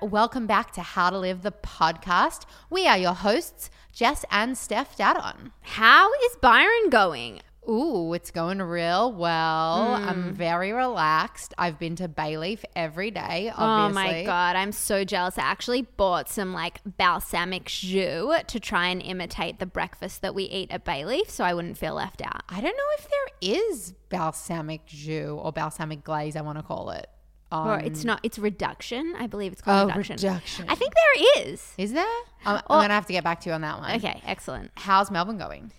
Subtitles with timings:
[0.00, 2.46] Welcome back to How to Live the podcast.
[2.70, 5.52] We are your hosts, Jess and Steph Dadon.
[5.60, 7.40] How is Byron going?
[7.68, 9.96] Ooh, it's going real well.
[9.96, 10.08] Hmm.
[10.08, 11.54] I'm very relaxed.
[11.58, 15.38] I've been to Bayleaf every day, Oh my god, I'm so jealous.
[15.38, 20.44] I actually bought some like balsamic jus to try and imitate the breakfast that we
[20.44, 22.42] eat at Bayleaf so I wouldn't feel left out.
[22.48, 26.90] I don't know if there is balsamic jus or balsamic glaze, I want to call
[26.90, 27.08] it.
[27.52, 29.14] Um, Or it's not, it's reduction.
[29.18, 30.16] I believe it's called Oh, reduction.
[30.16, 30.66] reduction.
[30.68, 31.72] I think there is.
[31.78, 32.04] is there?
[32.44, 33.96] I'm, I'm going to have to get back to you on that one.
[33.96, 34.70] Okay, excellent.
[34.76, 35.70] How's Melbourne going?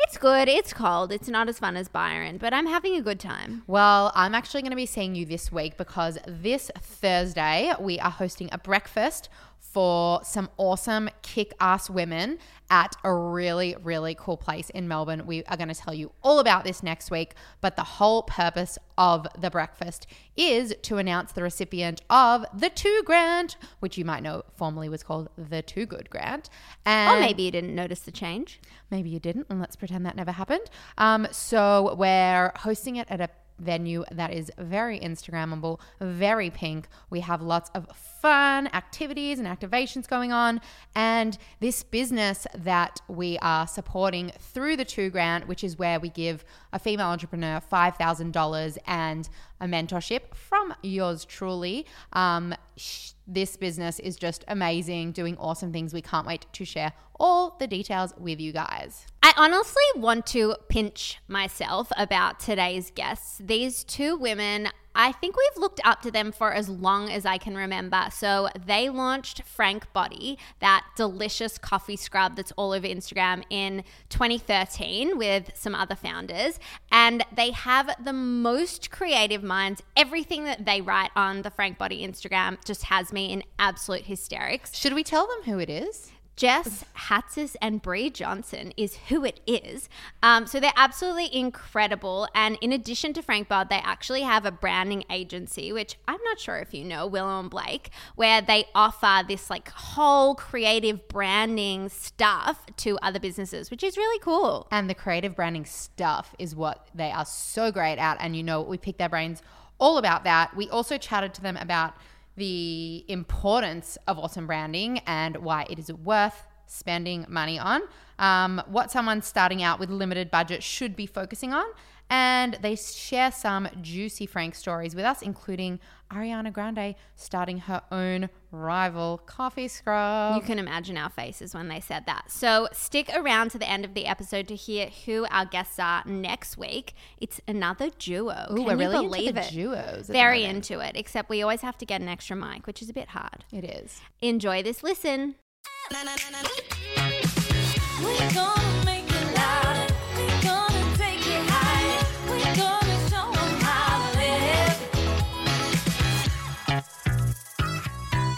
[0.00, 0.48] It's good.
[0.48, 1.12] It's cold.
[1.12, 3.62] It's not as fun as Byron, but I'm having a good time.
[3.66, 8.10] Well, I'm actually going to be seeing you this week because this Thursday we are
[8.10, 9.28] hosting a breakfast
[9.74, 12.38] for some awesome kick ass women
[12.70, 15.26] at a really, really cool place in Melbourne.
[15.26, 18.78] We are going to tell you all about this next week, but the whole purpose
[18.96, 20.06] of the breakfast
[20.36, 25.02] is to announce the recipient of the Two Grant, which you might know formerly was
[25.02, 26.48] called the two Good Grant.
[26.86, 28.60] And Or maybe you didn't notice the change.
[28.92, 30.70] Maybe you didn't, and let's pretend that never happened.
[30.98, 36.88] Um, so we're hosting it at a venue that is very Instagrammable, very pink.
[37.10, 40.60] We have lots of fun activities and activations going on.
[40.94, 46.08] And this business that we are supporting through the Two Grant, which is where we
[46.08, 49.28] give a female entrepreneur $5,000 and
[49.64, 51.86] a mentorship from yours truly.
[52.12, 55.94] Um, sh- this business is just amazing, doing awesome things.
[55.94, 59.06] We can't wait to share all the details with you guys.
[59.22, 63.40] I honestly want to pinch myself about today's guests.
[63.42, 67.38] These two women, I think we've looked up to them for as long as I
[67.38, 68.06] can remember.
[68.12, 75.18] So they launched Frank Body, that delicious coffee scrub that's all over Instagram in 2013
[75.18, 76.58] with some other founders.
[76.92, 79.82] And they have the most creative minds.
[79.96, 84.74] Everything that they write on the Frank Body Instagram just has me in absolute hysterics.
[84.76, 86.12] Should we tell them who it is?
[86.36, 89.88] Jess Hatzis and Bree Johnson is who it is.
[90.22, 92.28] Um, so they're absolutely incredible.
[92.34, 96.40] And in addition to Frank Body, they actually have a branding agency, which I'm not
[96.40, 101.88] sure if you know, Willow and Blake, where they offer this like whole creative branding
[101.88, 104.66] stuff to other businesses, which is really cool.
[104.70, 108.16] And the creative branding stuff is what they are so great at.
[108.20, 109.42] And you know, we picked their brains
[109.78, 110.56] all about that.
[110.56, 111.94] We also chatted to them about
[112.36, 117.82] the importance of awesome branding and why it is worth spending money on,
[118.18, 121.64] um, what someone starting out with limited budget should be focusing on.
[122.10, 125.80] And they share some juicy Frank stories with us, including
[126.12, 130.36] Ariana Grande starting her own rival coffee scrub.
[130.36, 132.30] You can imagine our faces when they said that.
[132.30, 136.02] So stick around to the end of the episode to hear who our guests are
[136.06, 136.94] next week.
[137.18, 138.46] It's another duo.
[138.52, 139.52] Ooh, Can we're you really believe into the it?
[139.52, 140.00] duos.
[140.02, 142.80] at the Very into it, except we always have to get an extra mic, which
[142.82, 143.44] is a bit hard.
[143.50, 144.00] It is.
[144.20, 145.36] Enjoy this listen.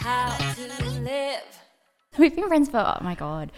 [0.07, 1.43] How to live.
[2.17, 3.51] We've been friends for, oh my God,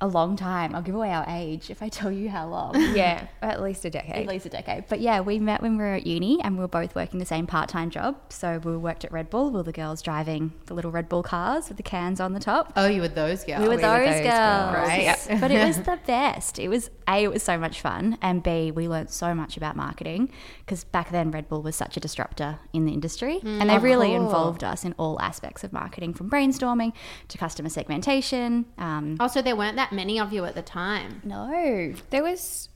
[0.00, 0.74] a long time.
[0.74, 2.74] I'll give away our age if I tell you how long.
[2.94, 4.16] Yeah, at least a decade.
[4.16, 4.84] At least a decade.
[4.88, 7.24] But yeah, we met when we were at uni and we were both working the
[7.26, 8.16] same part time job.
[8.28, 9.46] So we worked at Red Bull.
[9.50, 12.40] We were the girls driving the little Red Bull cars with the cans on the
[12.40, 12.72] top.
[12.76, 13.62] Oh, you were those girls.
[13.62, 14.74] We were we those, were those girls.
[14.74, 15.28] girls.
[15.28, 15.40] Right.
[15.40, 16.58] but it was the best.
[16.58, 18.18] It was A, it was so much fun.
[18.20, 21.96] And B, we learned so much about marketing because back then Red Bull was such
[21.96, 23.40] a disruptor in the industry.
[23.42, 24.24] and they Oh, really cool.
[24.26, 26.92] involved us in all aspects of marketing from brainstorming
[27.28, 28.66] to customer segmentation.
[28.78, 31.20] Um, Also, there weren't that many of you at the time.
[31.24, 31.94] no.
[32.10, 32.68] There was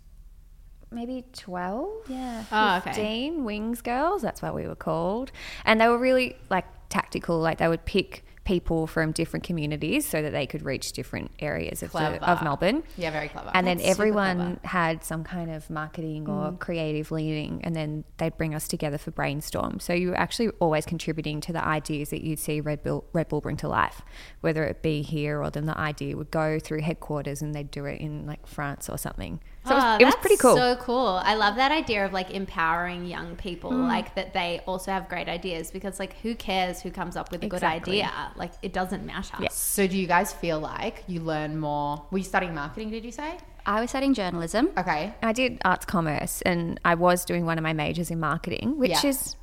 [0.90, 2.44] maybe 12, Yeah.
[2.50, 2.90] Oh, okay.
[2.90, 4.22] 15 wings girls.
[4.22, 5.30] That's what we were called.
[5.64, 7.38] And they were really like tactical.
[7.38, 11.84] Like they would pick people from different communities so that they could reach different areas
[11.84, 12.82] of, the, of Melbourne.
[12.96, 13.52] Yeah, very clever.
[13.54, 16.58] And then That's super everyone had some kind of marketing or mm.
[16.58, 19.78] creative leading, and then they'd bring us together for brainstorm.
[19.78, 23.28] So you were actually always contributing to the ideas that you'd see Red Bull, Red
[23.28, 24.02] Bull bring to life,
[24.40, 27.84] whether it be here or then the idea would go through headquarters and they'd do
[27.84, 29.38] it in like France or something.
[29.70, 30.56] So it was, Oh, it was that's pretty cool.
[30.56, 31.20] So cool.
[31.22, 33.88] I love that idea of like empowering young people, mm.
[33.88, 37.42] like that they also have great ideas because like who cares who comes up with
[37.42, 37.92] a Exactly.
[37.98, 38.32] good idea?
[38.36, 39.36] Like it doesn't matter.
[39.50, 42.04] So do you guys feel like you learn more?
[42.10, 43.38] Were you studying marketing, did you say?
[43.66, 44.70] I was studying journalism.
[44.76, 45.14] Okay.
[45.22, 48.90] I did arts commerce and I was doing one of my majors in marketing, which
[49.04, 49.06] Yeah.
[49.10, 49.36] is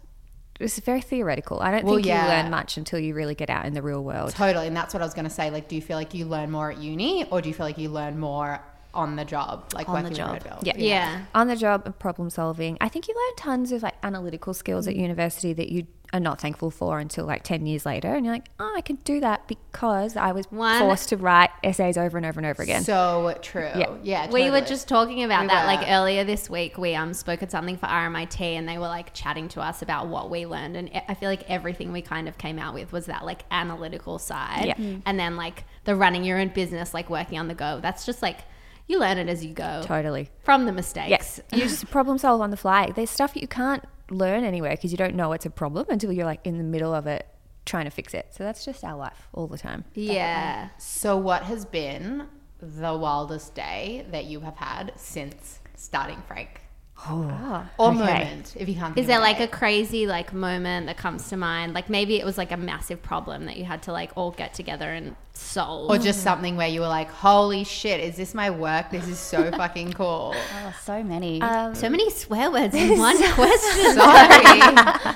[0.59, 1.59] it's very theoretical.
[1.61, 2.23] I don't Well, think yeah.
[2.23, 4.31] you learn much until you really get out in the real world.
[4.31, 4.65] Totally.
[4.65, 5.51] And that's what I was going to say.
[5.51, 7.77] Like, do you feel like you learn more at uni or do you feel like
[7.77, 8.59] you learn more
[8.97, 10.33] on the job, like On the job.
[10.33, 10.59] with Red Bull.
[10.63, 10.73] Yeah.
[10.77, 11.21] Yeah.
[11.35, 12.77] on the job and problem solving.
[12.81, 15.01] I think you learn tons of like analytical skills at Mm.
[15.01, 18.13] university that you are not thankful for until like 10 years later.
[18.15, 21.49] And you're like, oh, I can do that because I was One- forced to write
[21.65, 22.81] essays over and over and over again.
[22.85, 23.69] So true.
[23.75, 23.89] Yeah.
[24.03, 24.31] Yeah.
[24.31, 25.67] We were just talking about We that were.
[25.67, 26.77] like earlier this week.
[26.77, 30.07] We um spoke at something for RMIT and they were like chatting to us about
[30.07, 33.05] what we learned and I feel like everything we kind of came out with was
[33.07, 34.65] that like analytical side.
[34.67, 34.75] Yeah.
[34.75, 35.01] Mm.
[35.05, 37.79] And then like the running your own business, like working on the go.
[37.81, 38.39] That's just like
[38.87, 40.29] you learn it as you go totally.
[40.43, 41.09] from the mistakes.
[41.09, 41.41] Yes.
[41.51, 42.91] you just problem solve on the fly.
[42.95, 46.25] There's stuff you can't learn anywhere because you don't know it's a problem until you're
[46.25, 47.27] like in the middle of it
[47.65, 48.27] trying to fix it.
[48.31, 49.83] So that's just our life all the time.
[49.93, 50.69] Yeah.
[50.77, 52.27] So, what has been
[52.59, 56.61] the wildest day that you have had since starting Frank?
[57.09, 57.97] Oh, Or okay.
[57.99, 58.97] moment, if you can't.
[58.97, 59.43] Is there like day.
[59.43, 61.73] a crazy like moment that comes to mind?
[61.73, 64.53] Like maybe it was like a massive problem that you had to like all get
[64.55, 65.89] together and solve.
[65.91, 68.89] or just something where you were like, "Holy shit, is this my work?
[68.89, 71.39] This is so fucking cool." Oh, so many.
[71.39, 73.93] so many swear words in one question.
[73.93, 75.15] Sorry.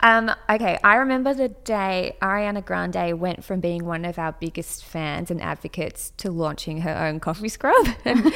[0.00, 4.84] Um, okay, I remember the day Ariana Grande went from being one of our biggest
[4.84, 8.32] fans and advocates to launching her own coffee scrub and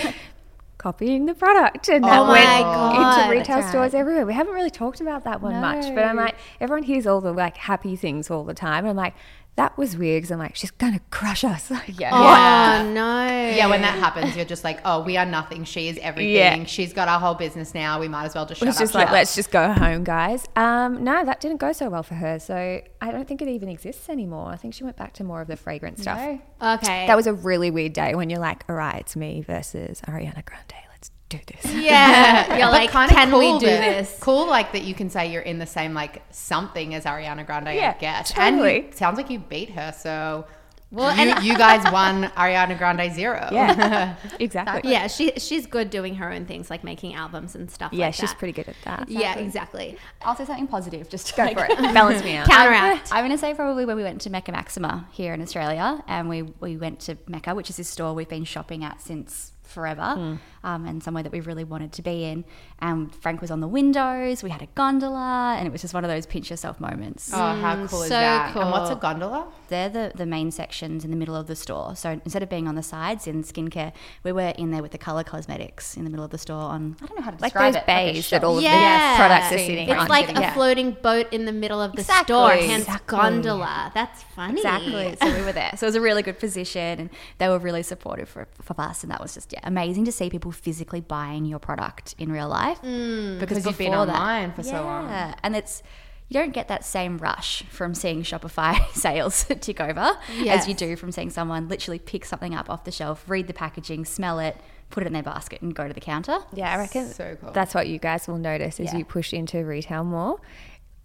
[0.80, 1.88] copying the product.
[1.88, 3.18] And that Oh went God.
[3.18, 4.24] into retail stores everywhere.
[4.24, 7.32] We haven't really talked about that one much, but I'm like, everyone hears all the
[7.32, 8.84] like happy things all the time.
[8.84, 9.14] And I'm like,
[9.60, 11.70] that was weird because I'm like, she's going to crush us.
[11.80, 12.10] Like, yeah.
[12.80, 13.26] Oh no.
[13.26, 15.64] yeah, when that happens, you're just like, "Oh, we are nothing.
[15.64, 16.34] She is everything.
[16.34, 16.64] Yeah.
[16.64, 18.00] She's got our whole business now.
[18.00, 20.02] We might as well just shut It's up just like, shop." let's just go home,
[20.04, 20.46] guys.
[20.56, 22.38] Um, no, that didn't go so well for her.
[22.38, 24.48] So I don't think it even exists anymore.
[24.50, 26.18] I think she went back to more of the fragrance stuff.
[26.18, 26.74] No.
[26.74, 27.06] Okay.
[27.06, 30.44] That was a really weird day when you're like, all right, it's me versus Ariana
[30.44, 30.89] Grande.
[31.32, 31.74] Let's do this.
[31.74, 32.48] yeah.
[32.58, 34.16] You're But like, kinda can we do that- this?
[34.20, 37.74] Cool, like that you can say you're in the same like something as Ariana Grande.
[37.74, 38.32] Yeah, I guess.
[38.32, 38.80] totally.
[38.86, 39.92] And sounds like you beat her.
[39.96, 40.46] So,
[40.90, 43.48] Well, you, and- you guys won Ariana Grande zero.
[43.52, 44.90] Yeah, exactly.
[44.90, 47.92] Yeah, she she's good doing her own things, like making albums and stuff.
[47.92, 48.38] Yeah, like she's that.
[48.38, 49.08] pretty good at that.
[49.08, 49.96] Yeah, exactly.
[50.22, 51.78] I'll say something positive just to Go like- for it.
[51.94, 52.48] Balance me out.
[52.48, 53.10] Counteract.
[53.12, 56.28] I'm going to say probably when we went to Mecca Maxima here in Australia, and
[56.28, 60.14] we, we went to Mecca, which is this store we've been shopping at since forever,
[60.59, 60.59] hmm.
[60.64, 62.44] Um, and somewhere that we really wanted to be in.
[62.80, 64.42] And Frank was on the windows.
[64.42, 67.30] We had a gondola, and it was just one of those pinch yourself moments.
[67.32, 68.56] Oh, how cool is so that?
[68.56, 69.48] And what's a gondola?
[69.68, 71.94] They're the, the main sections in the middle of the store.
[71.96, 73.92] So instead of being on the sides in skincare,
[74.24, 76.62] we were in there with the color cosmetics in the middle of the store.
[76.62, 77.88] On I don't know how to Like describe those it.
[77.88, 79.12] like a bays that all of Yeah.
[79.12, 80.08] the products are Sitting sitting It's on.
[80.08, 80.54] like sitting- a yeah.
[80.54, 82.34] floating boat in the middle of the Exactly.
[82.34, 83.16] store, hence Exactly.
[83.18, 83.92] gondola.
[83.94, 84.54] That's funny.
[84.60, 85.16] Exactly.
[85.20, 85.72] So we were there.
[85.76, 89.02] So it was a really good position, and they were really supportive for, for us.
[89.02, 92.48] And that was just yeah, amazing to see people physically buying your product in real
[92.48, 95.08] life mm, because Because you've been before that- online for so long.
[95.42, 95.82] And it's
[96.28, 100.62] you don't get that same rush from seeing Shopify sales tick over Yes.
[100.62, 103.52] as you do from seeing someone literally pick something up off the shelf, read the
[103.52, 104.56] packaging, smell it,
[104.90, 106.38] put it in their basket, and go to the counter.
[106.52, 107.50] Yeah, I reckon So cool.
[107.50, 108.98] that's what you guys will notice as Yeah.
[108.98, 110.40] you push into retail more.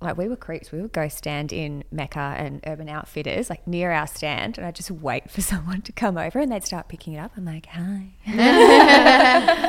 [0.05, 3.91] Like we were creeps, we would go stand in Mecca and Urban Outfitters, like near
[3.91, 7.13] our stand, and I'd just wait for someone to come over and they'd start picking
[7.13, 7.31] it up.
[7.35, 8.13] I'm like, hi,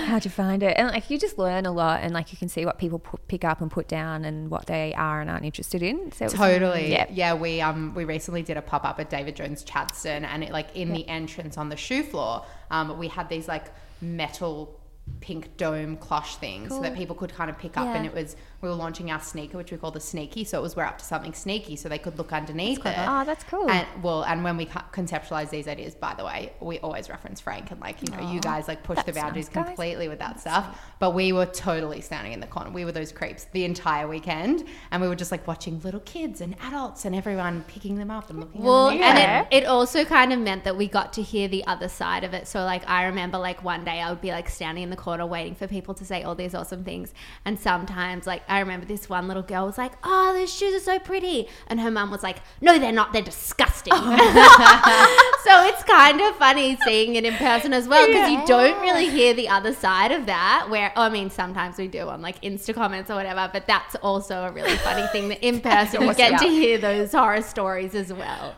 [0.06, 0.74] how'd you find it?
[0.76, 3.26] And like you just learn a lot, and like you can see what people put,
[3.28, 6.12] pick up and put down, and what they are and aren't interested in.
[6.12, 6.90] So it was- Totally.
[6.92, 7.34] yeah, Yeah.
[7.34, 10.74] we um we recently did a pop up at David Jones Chadstone, and it like
[10.76, 13.66] in the entrance on the shoe floor, um, we had these like
[14.00, 14.80] metal
[15.20, 18.34] pink dome cloche things so that people could kind of pick up and it was
[18.60, 20.98] we were launching our sneaker which we call the sneaky so it was we're up
[20.98, 23.68] to something sneaky so they could look underneath it Oh, that's cool.
[23.70, 27.40] and well and when we co- conceptualize these ideas by the way we always reference
[27.40, 29.66] frank and like you know you guys like push the boundaries nice, guys.
[29.66, 33.12] completely with that stuff but we were totally standing in the corner we were those
[33.12, 37.14] creeps the entire weekend and we were just like watching little kids and adults and
[37.14, 39.54] everyone picking them up and looking Well, underneath and it.
[39.56, 42.32] it, it also kind of meant that we got to hear the other side of
[42.34, 42.46] it.
[42.48, 45.26] So, like, I remember, like, one day I would be, like, standing in the corner
[45.26, 47.12] waiting for people to say all these awesome things.
[47.44, 50.84] And sometimes, like, I remember this one little girl was like, Oh, those shoes are
[50.84, 51.48] so pretty.
[51.66, 53.12] And her mum was like, No, they're not.
[53.12, 53.92] They're disgusting.
[53.94, 55.40] Oh.
[55.44, 59.08] so, it's kind of funny seeing it in person as well because you don't really
[59.08, 60.68] hear the other side of that.
[60.70, 63.94] Where, oh, I mean, sometimes we do on, like, Insta comments or whatever, but that's
[63.96, 67.94] also a really funny thing that in person you get to hear those horror stories
[67.94, 68.54] as well.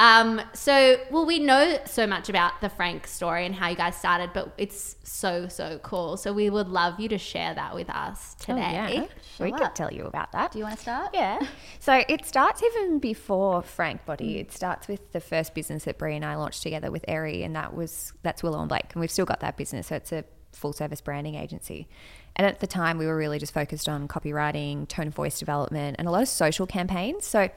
[0.00, 3.96] Um, so, well, we know so much about the Frank story and how you guys
[3.96, 6.16] started, but it's so, so cool.
[6.16, 8.60] So, we would love you to share that with us Oh, today.
[8.72, 9.00] yeah.
[9.40, 9.58] we Sure.
[9.58, 10.52] could tell you about that.
[10.52, 11.10] Do you want to start?
[11.14, 11.40] Yeah.
[11.80, 14.38] So it starts even before Frank Body.
[14.38, 17.56] It starts with the first business that Bree and I launched together with Eri, and
[17.56, 19.86] that was that's Willow and Blake, and we've still got that business.
[19.86, 21.88] So it's a full service branding agency.
[22.36, 25.96] And at the time, we were really just focused on copywriting, tone of voice development,
[25.98, 27.26] and a lot of social campaigns.
[27.26, 27.50] So I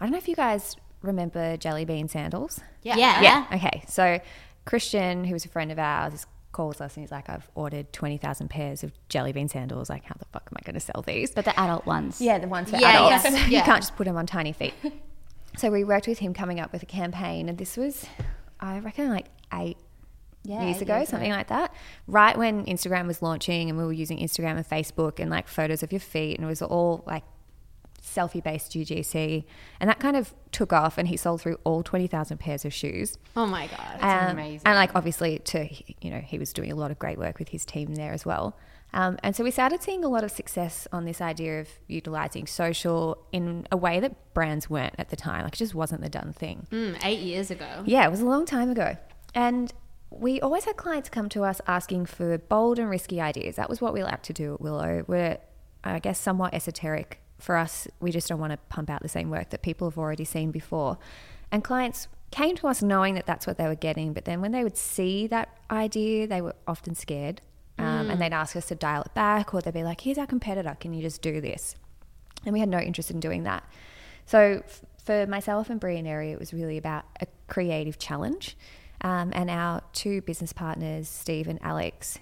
[0.00, 0.76] don't know if you guys
[1.06, 2.60] remember Jelly Bean Sandals.
[2.82, 2.96] Yeah.
[2.96, 3.46] Yeah.
[3.52, 3.82] Okay.
[3.88, 4.20] So
[4.64, 7.92] Christian, who was a friend of ours, is calls us and he's like, I've ordered
[7.92, 9.90] 20,000 pairs of jelly bean sandals.
[9.90, 11.30] Like, how the fuck am I going to sell these?
[11.30, 12.18] But the adult ones.
[12.18, 13.24] Yeah, the ones for Yeah, adults.
[13.24, 14.72] yes, you can't just put them on tiny feet.
[15.58, 18.06] so we worked with him coming up with a campaign, and this was,
[18.58, 19.76] I reckon, like eight
[20.44, 21.74] Yeah, years ago, years something like that.
[22.06, 25.82] Right when Instagram was launching, and we were using Instagram and Facebook, and like photos
[25.82, 27.24] of your feet, and it was all like
[28.06, 29.44] selfie based UGC,
[29.80, 30.96] and that kind of took off.
[30.98, 33.18] And he sold through all twenty thousand pairs of shoes.
[33.36, 33.98] Oh my god.
[34.00, 34.62] That's Um, amazing.
[34.64, 35.68] And like obviously, to
[36.00, 38.24] you know, he was doing a lot of great work with his team there as
[38.24, 38.56] well.
[38.92, 42.46] Um, and so we started seeing a lot of success on this idea of utilizing
[42.46, 45.42] social in a way that brands weren't at the time.
[45.42, 46.66] Like it just wasn't the done thing.
[46.70, 47.82] Mm, eight years ago.
[47.84, 48.96] Yeah, it was a long time ago.
[49.34, 49.74] And
[50.08, 53.56] we always had clients come to us asking for bold and risky ideas.
[53.56, 55.04] That was what we like to do at Willow.
[55.06, 55.38] We're,
[55.84, 57.20] I guess, somewhat esoteric.
[57.38, 59.98] For us, we just don't want to pump out the same work that people have
[59.98, 60.98] already seen before.
[61.52, 64.52] And clients came to us knowing that that's what they were getting, but then when
[64.52, 67.40] they would see that idea, they were often scared.
[67.78, 70.26] Um, And they'd ask us to dial it back, or they'd be like, here's our
[70.26, 71.76] competitor, can you just do this?
[72.44, 73.64] And we had no interest in doing that.
[74.24, 78.56] So f- for myself and Bree and Area, it was really about a creative challenge.
[79.02, 82.18] Um, and our two business partners, Steve and Alex,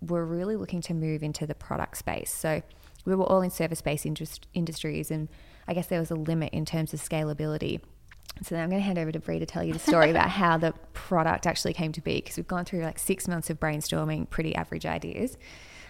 [0.00, 2.32] were really looking to move into the product space.
[2.32, 2.62] So
[3.08, 5.28] we were all in service based indust- industries, and
[5.66, 7.80] I guess there was a limit in terms of scalability.
[8.42, 10.28] So now I'm going to hand over to Bree to tell you the story about
[10.28, 13.58] how the product actually came to be because we've gone through like six months of
[13.58, 15.36] brainstorming pretty average ideas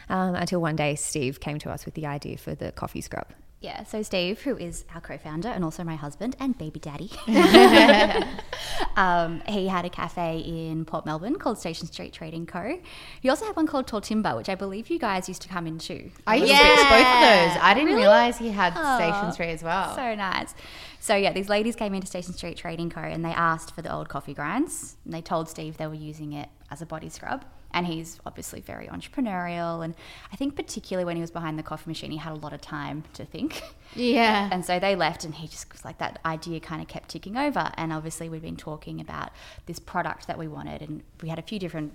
[0.09, 3.27] um, until one day Steve came to us with the idea for the coffee scrub.
[3.61, 7.11] Yeah, so Steve, who is our co-founder and also my husband and baby daddy,
[8.97, 12.79] um, he had a cafe in Port Melbourne called Station Street Trading Co.
[13.21, 16.09] He also had one called Tortimba, which I believe you guys used to come into.
[16.27, 16.59] I used Yeah.
[16.59, 17.21] to fix both of
[17.55, 17.63] those.
[17.63, 18.01] I didn't Really?
[18.03, 19.95] realize he had Aw, Station Street as well.
[19.97, 20.55] So nice.
[21.01, 23.01] So yeah, these ladies came into Station Street Trading Co.
[23.01, 24.97] and they asked for the old coffee grinds.
[25.05, 27.45] And they told Steve they were using it as a body scrub.
[27.73, 29.85] And he's obviously very entrepreneurial.
[29.85, 29.95] And
[30.33, 32.61] I think particularly when he was behind the coffee machine, he had a lot of
[32.61, 33.63] time to think.
[33.95, 34.49] Yeah.
[34.51, 37.37] And so they left, and he just was like, that idea kind of kept ticking
[37.37, 37.71] over.
[37.77, 39.31] And obviously, we'd been talking about
[39.67, 41.93] this product that we wanted, and we had a few different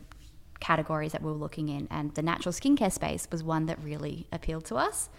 [0.59, 1.87] categories that we were looking in.
[1.89, 5.09] And the natural skincare space was one that really appealed to us.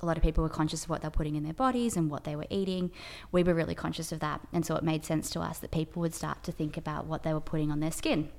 [0.00, 2.24] A lot of people were conscious of what they're putting in their bodies and what
[2.24, 2.90] they were eating.
[3.30, 4.40] We were really conscious of that.
[4.52, 7.22] And so it made sense to us that people would start to think about what
[7.22, 8.30] they were putting on their skin.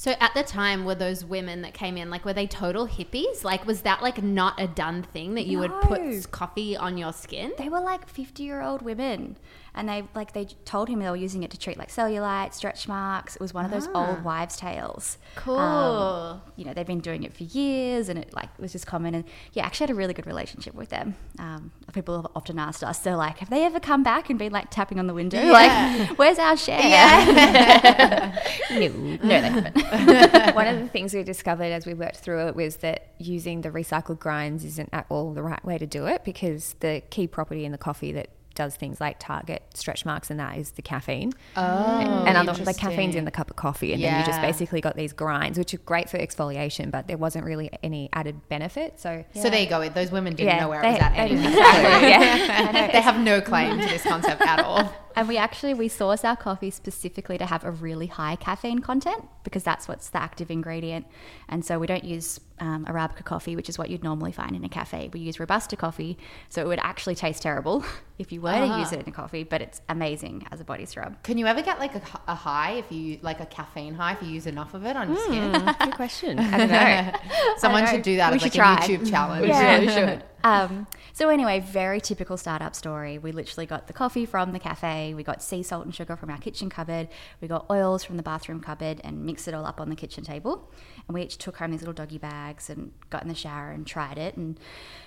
[0.00, 3.44] So at the time, were those women that came in like were they total hippies?
[3.44, 6.22] Like was that like not a done thing that you would put No.
[6.30, 7.52] coffee on your skin?
[7.58, 9.36] They were like 50 year old women.
[9.74, 12.88] And they like they told him they were using it to treat like cellulite, stretch
[12.88, 13.36] marks.
[13.36, 15.18] It was one of those old wives' tales.
[15.36, 15.56] Cool.
[15.58, 19.14] Um, you know, they've been doing it for years and it like was just common.
[19.14, 21.14] And yeah, actually had a really good relationship with them.
[21.38, 24.52] Um, people have often asked us, they're like, have they ever come back and been
[24.52, 25.40] like tapping on the window?
[25.46, 26.80] Like, where's our share?
[26.80, 28.36] Yeah.
[28.70, 30.54] No, no, they haven't.
[30.54, 33.70] One of the things we discovered as we worked through it was that using the
[33.70, 37.64] recycled grinds isn't at all the right way to do it because the key property
[37.64, 38.28] in the coffee that
[38.60, 41.32] does things like target stretch marks and that is the caffeine.
[41.56, 44.82] Oh, and other, the caffeine's in the cup of coffee, and then you just basically
[44.82, 49.00] got these grinds, which are great for exfoliation, but there wasn't really any added benefit.
[49.00, 49.88] So So there you go.
[49.88, 51.46] Those women didn't Yeah, know where they- it was at anyway.
[51.46, 52.86] exactly, yeah.
[52.92, 54.92] they have no claim to this concept at all.
[55.16, 59.24] And we actually we source our coffee specifically to have a really high caffeine content
[59.44, 61.06] because that's what's the active ingredient.
[61.48, 64.64] And so we don't use um, arabica coffee, which is what you'd normally find in
[64.64, 65.10] a cafe.
[65.12, 67.84] We use robusta coffee, so it would actually taste terrible
[68.18, 70.84] if you were to use it in a coffee, but it's amazing as a body
[70.84, 71.22] scrub.
[71.22, 74.22] Can you ever get like a, a high if you like a caffeine high if
[74.22, 75.52] you use enough of it on your skin?
[75.80, 76.38] good question.
[76.38, 77.12] I don't know.
[77.56, 77.90] Someone know.
[77.90, 78.76] should do that We as like should a try.
[78.78, 79.48] YouTube challenge.
[79.48, 80.24] Yeah, we should.
[80.42, 83.18] Um, so anyway, very typical startup story.
[83.18, 85.14] We literally got the coffee from the cafe.
[85.14, 87.08] We got sea salt and sugar from our kitchen cupboard.
[87.40, 90.24] We got oils from the bathroom cupboard and mixed it all up on the kitchen
[90.24, 90.72] table.
[91.06, 93.86] And we each took home these little doggy bags and got in the shower and
[93.86, 94.58] tried it and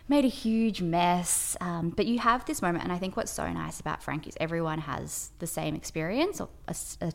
[0.07, 1.57] made a huge mess.
[1.61, 4.35] Um, but you have this moment, and I think what's so nice about Frank is
[4.39, 7.13] everyone has the same experience or a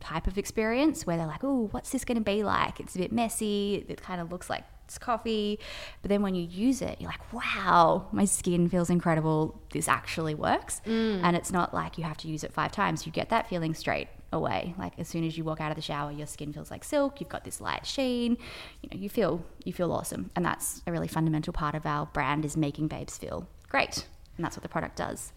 [0.00, 2.80] type of experience where they're like, oh, what's this going to be like?
[2.80, 3.84] It's a bit messy.
[3.88, 5.58] It kind of looks like it's coffee.
[6.02, 9.60] But then when you use it, you're like, wow, my skin feels incredible.
[9.72, 10.82] This actually works.
[10.84, 11.22] Mm.
[11.22, 13.06] And it's not like you have to use it five times.
[13.06, 14.74] You get that feeling straight away.
[14.76, 17.20] Like as soon as you walk out of the shower, your skin feels like silk.
[17.20, 18.36] You've got this light sheen.
[18.82, 20.32] You know, you feel you feel awesome.
[20.34, 24.06] And that's a really fundamental part of our brand is making babes feel great.
[24.36, 25.32] And that's what the product does.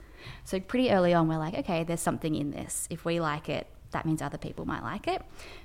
[0.45, 2.87] So pretty early on, we're like, okay, there's something in this.
[2.89, 5.21] If we like it, that means other people might like it.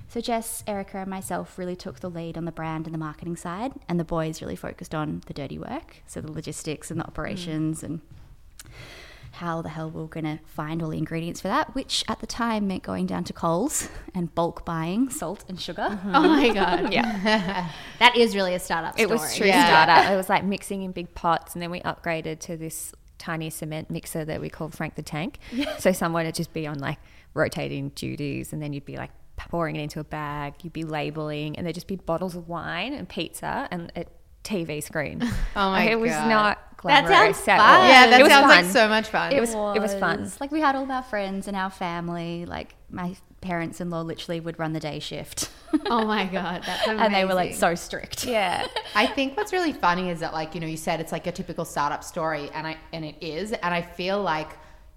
[0.07, 3.35] So Jess, Erika, and myself really took the lead on the brand and the marketing
[3.35, 7.03] side, and the boys really focused on the dirty work, so the logistics and the
[7.03, 7.09] mm.
[7.09, 8.01] operations and
[9.33, 12.27] how the hell we're going to find all the ingredients for that, which at the
[12.27, 15.87] time meant going down to Coles and bulk buying salt and sugar.
[15.89, 16.15] Mm-hmm.
[16.15, 16.93] Oh my god.
[16.99, 17.69] Yeah.
[17.99, 19.65] That is really a startup It was true Yeah.
[19.65, 20.11] startup.
[20.11, 23.89] It was like mixing in big pots, and then we upgraded to this tiny cement
[23.89, 25.39] mixer that we called Frank the Tank.
[25.77, 26.97] So someone would just be on like
[27.39, 30.55] rotating duties, and then you'd be like pouring it into a bag.
[30.61, 34.05] You'd be labeling, and there'd just be bottles of wine and pizza and a
[34.43, 35.21] TV screen.
[35.55, 36.29] Oh my Like, it was God.
[36.29, 37.81] not That glamorous sounds at fun.
[37.81, 37.87] all.
[37.87, 39.33] Yeah, that it was sounds like so much fun.
[39.33, 40.31] It was it was fun.
[40.39, 42.45] Like we had all of our friends and our family.
[42.45, 45.49] Like my parents-in-law literally would run the day shift,
[45.85, 46.99] Oh my god, that's amazing.
[47.05, 48.25] and they were like so strict.
[48.25, 48.67] Yeah.
[48.95, 51.31] I think what's really funny is that like you know you said it's like a
[51.31, 54.49] typical startup story and I and it is and I feel like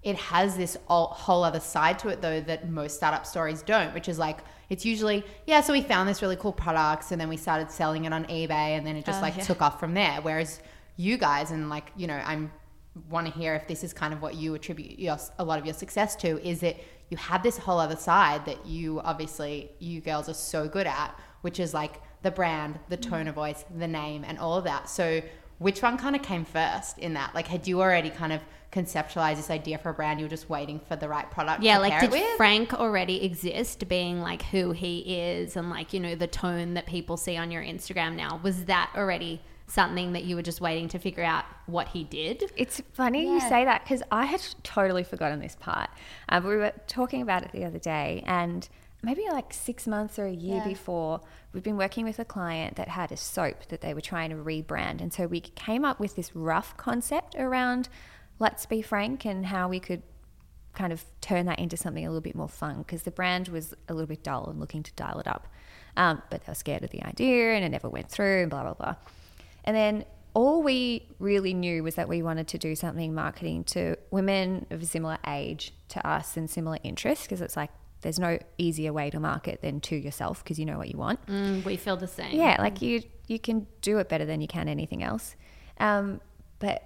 [0.03, 3.93] it has this all, whole other side to it though that most startup stories don't
[3.93, 7.29] which is like it's usually yeah so we found this really cool product and then
[7.29, 9.93] we started selling it on eBay and then it just oh, like took off from
[9.93, 10.19] there.
[10.21, 10.61] Whereas
[10.97, 12.51] you guys and like you know I'm
[13.09, 15.65] want to hear if this is kind of what you attribute your, a lot of
[15.65, 16.77] your success to is that
[17.09, 21.19] you have this whole other side that you obviously you girls are so good at
[21.41, 23.29] which is like the brand the tone mm.
[23.29, 24.89] of voice the name and all of that.
[24.89, 25.21] So
[25.63, 28.41] which one kind of came first in that like had you already kind of
[28.73, 31.75] conceptualized this idea for a brand you were just waiting for the right product Yeah,
[31.75, 32.37] to like pair did it with?
[32.37, 36.87] Frank already exist being like who he is and like, you know, the tone that
[36.87, 38.39] people see on your Instagram now?
[38.43, 42.51] Was that already something that you were just waiting to figure out what he did?
[42.57, 45.91] It's funny you say that because I had totally forgotten this part.
[46.27, 48.67] Uh, we were talking about it the other day, and
[49.03, 51.19] maybe like six months or a year before,
[51.51, 54.35] we've been working with a client that had a soap that they were trying to
[54.37, 55.01] rebrand.
[55.01, 57.89] And so we came up with this rough concept around
[58.39, 60.01] Let's Be Frank and how we could
[60.73, 63.73] kind of turn that into something a little bit more fun because the brand was
[63.89, 65.47] a little bit dull and looking to dial it up.
[65.97, 68.63] Um, but they were scared of the idea and it never went through and blah,
[68.63, 68.95] blah, blah.
[69.65, 73.97] And then all we really knew was that we wanted to do something marketing to
[74.09, 77.69] women of a similar age to us and similar interests because it's like
[78.03, 81.25] there's no easier way to market than to yourself because you know what you want.
[81.25, 82.35] Mm, we feel the same.
[82.35, 85.35] Yeah, like you you can do it better than you can anything else.
[85.79, 86.21] Um,
[86.59, 86.83] but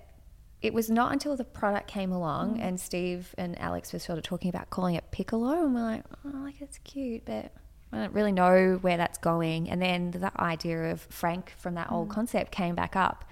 [0.62, 4.24] it was not until the product came along and Steve and Alex were sort of
[4.24, 7.52] talking about calling it Piccolo, and we're like, oh, like it's cute, but
[7.92, 9.70] I don't really know where that's going.
[9.70, 13.26] And then the idea of Frank from that old concept came back up,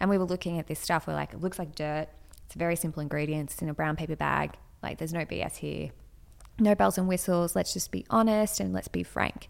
[0.00, 1.06] and we were looking at this stuff.
[1.06, 2.08] We're like, it looks like dirt.
[2.46, 4.56] It's very simple ingredients it's in a brown paper bag.
[4.82, 5.90] Like, there's no BS here
[6.58, 7.56] no bells and whistles.
[7.56, 9.48] Let's just be honest and let's be frank.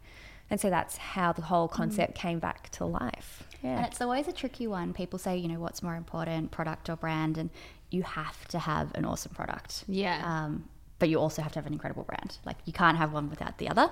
[0.50, 3.44] And so that's how the whole concept came back to life.
[3.62, 4.92] And it's always a tricky one.
[4.92, 7.38] People say, you know, what's more important, product or brand?
[7.38, 7.48] And
[7.90, 9.84] you have to have an awesome product.
[9.88, 10.20] Yeah.
[10.24, 12.38] Um, but you also have to have an incredible brand.
[12.44, 13.90] Like you can't have one without the other.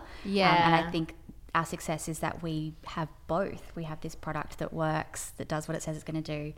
[0.51, 1.15] Um, and I think
[1.55, 3.73] our success is that we have both.
[3.75, 6.53] We have this product that works, that does what it says it's going to do,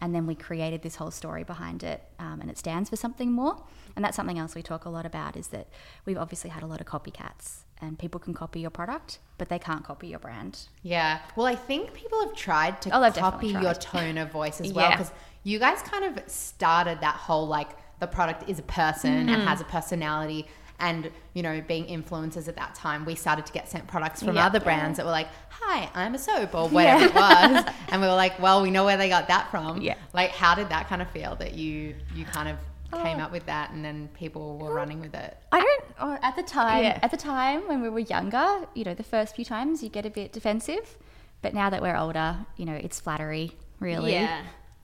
[0.00, 3.30] and then we created this whole story behind it, um, and it stands for something
[3.32, 3.62] more.
[3.94, 5.68] And that's something else we talk a lot about is that
[6.06, 9.58] we've obviously had a lot of copycats, and people can copy your product, but they
[9.58, 10.60] can't copy your brand.
[10.82, 11.18] Yeah.
[11.36, 13.20] Well, I think people have tried to Oh, copy
[13.52, 14.96] definitely your tone of voice as well Yeah.
[14.96, 15.12] because
[15.44, 19.32] you guys kind of started that whole like the product is a person Mm.
[19.34, 20.46] and has a personality.
[20.80, 24.36] And you know, being influencers at that time, we started to get sent products from
[24.36, 24.46] Yeah.
[24.46, 28.06] other brands that were like, "Hi, I'm a soap" or whatever it was, and we
[28.06, 29.94] were like, "Well, we know where they got that from." Yeah.
[30.12, 32.56] Like, how did that kind of feel that you you kind of
[32.90, 33.02] Oh.
[33.02, 35.36] came up with that, and then people were running with it?
[35.52, 35.84] I don't.
[36.00, 36.98] oh, At the time, Yeah.
[37.02, 40.06] at the time when we were younger, you know, the first few times you get
[40.06, 40.96] a bit defensive,
[41.42, 44.12] but now that we're older, you know, it's flattery, really.
[44.12, 44.40] Yeah.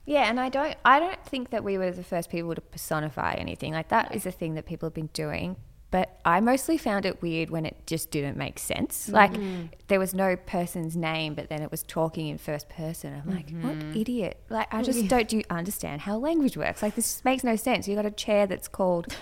[0.07, 0.77] Yeah, and I don't.
[0.85, 3.73] I don't think that we were the first people to personify anything.
[3.73, 5.57] Like that is a thing that people have been doing.
[5.95, 9.09] But I mostly found it weird when it just didn't make sense.
[9.09, 9.15] Mm-hmm.
[9.15, 13.15] Like there was no person's name, but then it was talking in first person.
[13.15, 14.01] I'm like, what mm-hmm.
[14.01, 14.41] idiot?
[14.49, 16.83] Like I just don't do understand how language works.
[16.83, 17.87] Like this just makes no sense.
[17.87, 19.17] You got a chair that's called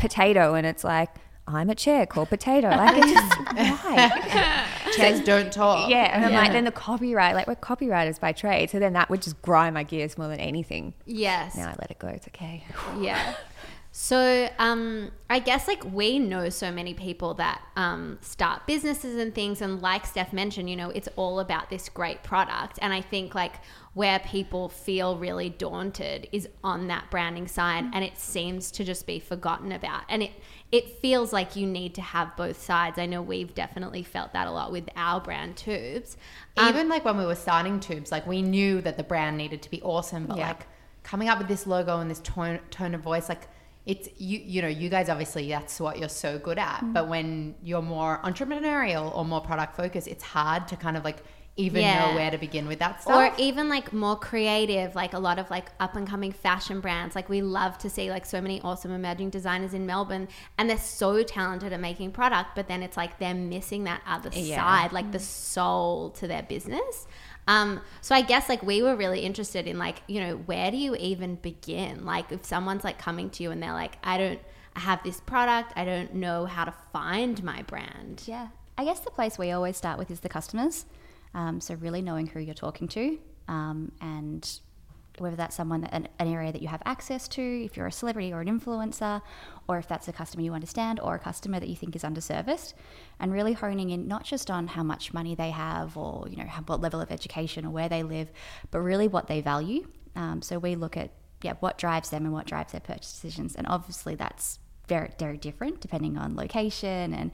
[0.00, 1.10] potato, and it's like
[1.46, 2.68] I'm a chair called potato.
[2.68, 3.38] Like it just
[3.84, 4.66] why?
[4.96, 5.88] Chairs don't talk.
[5.88, 9.08] Yeah, and I'm like, then the copyright, like we're copywriters by trade, so then that
[9.08, 10.94] would just grind my gears more than anything.
[11.06, 11.56] Yes.
[11.56, 12.08] Now I let it go.
[12.08, 12.64] It's okay.
[12.98, 13.36] Yeah.
[14.00, 19.34] So, um, I guess like we know so many people that um, start businesses and
[19.34, 22.78] things, and like Steph mentioned, you know, it's all about this great product.
[22.80, 23.54] And I think like
[23.94, 29.04] where people feel really daunted is on that branding side, and it seems to just
[29.04, 30.04] be forgotten about.
[30.08, 30.30] And it
[30.70, 33.00] it feels like you need to have both sides.
[33.00, 36.16] I know we've definitely felt that a lot with our brand tubes.
[36.56, 39.60] Um, Even like when we were starting tubes, like we knew that the brand needed
[39.62, 40.46] to be awesome, but Yeah.
[40.50, 40.68] like
[41.02, 43.48] coming up with this logo and this tone tone of voice, like
[43.88, 46.76] it's you you know you guys obviously that's what you're so good at.
[46.76, 46.92] Mm-hmm.
[46.92, 51.24] But when you're more entrepreneurial or more product focused, it's hard to kind of like
[51.56, 52.10] even Yeah.
[52.10, 53.16] know where to begin with that stuff.
[53.16, 57.16] or even like more creative like a lot of like up and coming fashion brands
[57.16, 60.78] like we love to see like so many awesome emerging designers in melbourne and they're
[60.78, 64.56] so talented at making product but then it's like they're missing that other Yeah.
[64.56, 65.22] side like the mm.
[65.22, 67.08] soul to their business
[67.48, 70.76] um, so I guess like we were really interested in like you know where do
[70.76, 74.40] you even begin like if someone's like coming to you and they're like I don't
[74.76, 78.48] I have this product I don't know how to find my brand Yeah.
[78.76, 80.86] I guess the place we always start with is the customers.
[81.34, 84.48] Um, so really knowing who you're talking to um, and
[85.20, 88.32] whether that's someone an, an area that you have access to, if you're a celebrity
[88.32, 89.22] or an influencer,
[89.68, 92.74] or if that's a customer you understand or a customer that you think is underserviced,
[93.20, 96.44] and really honing in not just on how much money they have or you know
[96.66, 98.30] what level of education or where they live,
[98.70, 99.86] but really what they value.
[100.16, 101.10] Um, so we look at
[101.42, 105.36] yeah what drives them and what drives their purchase decisions, and obviously that's very very
[105.36, 107.30] different depending on location and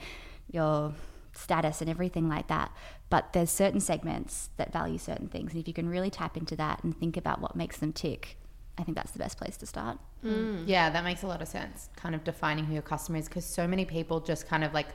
[0.50, 0.92] your
[1.36, 2.70] status and everything like that.
[3.10, 5.52] But there's certain segments that value certain things.
[5.52, 8.38] And if you can really tap into that and think about what makes them tick,
[8.78, 9.98] I think that's the best place to start.
[10.24, 10.34] Mm.
[10.34, 10.64] Mm.
[10.66, 11.88] Yeah, that makes a lot of sense.
[11.96, 14.88] Kind of defining who your customer is because so many people just kind of like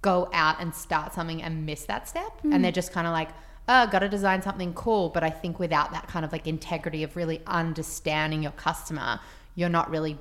[0.00, 2.32] go out and start something and miss that step.
[2.42, 2.62] And mm.
[2.62, 3.28] they're just kind of like,
[3.68, 5.10] oh, got to design something cool.
[5.10, 9.20] But I think without that kind of like integrity of really understanding your customer,
[9.54, 10.18] you're not really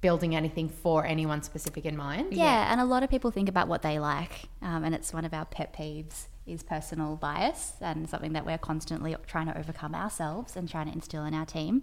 [0.00, 2.32] building anything for anyone specific in mind.
[2.32, 5.24] Yeah, and a lot of people think about what they like, um, and it's one
[5.24, 9.94] of our pet peeves is personal bias, and something that we're constantly trying to overcome
[9.94, 11.82] ourselves and trying to instill in our team.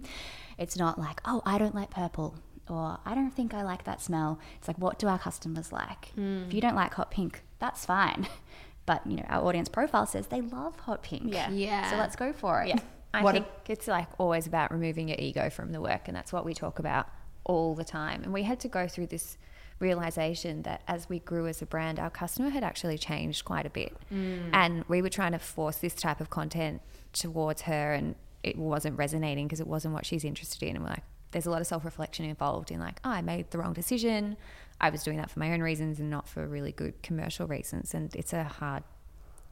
[0.58, 2.34] It's not like, oh, I don't like purple,
[2.68, 4.38] or I don't think I like that smell.
[4.58, 6.08] It's like, what do our customers like?
[6.10, 6.50] If hmm.
[6.50, 8.28] you don't like hot pink, that's fine.
[8.86, 11.32] But you know, our audience profile says they love hot pink.
[11.32, 11.48] Yeah.
[11.50, 11.90] Yeah.
[11.90, 12.70] So let's go for it.
[12.70, 12.78] Yeah.
[13.14, 16.32] I What think it's like always about removing your ego from the work, and that's
[16.32, 17.06] what we talk about
[17.44, 18.24] all the time.
[18.24, 19.38] And we had to go through this
[19.80, 23.70] realization that as we grew as a brand, our customer had actually changed quite a
[23.70, 23.96] bit.
[24.12, 24.50] Mm.
[24.52, 28.96] And we were trying to force this type of content towards her, and it wasn't
[28.98, 30.76] resonating because it wasn't what she's interested in.
[30.76, 33.50] And we're like, there's a lot of self reflection involved in like, oh, I made
[33.50, 34.36] the wrong decision.
[34.80, 37.94] I was doing that for my own reasons and not for really good commercial reasons.
[37.94, 38.82] And it's a hard,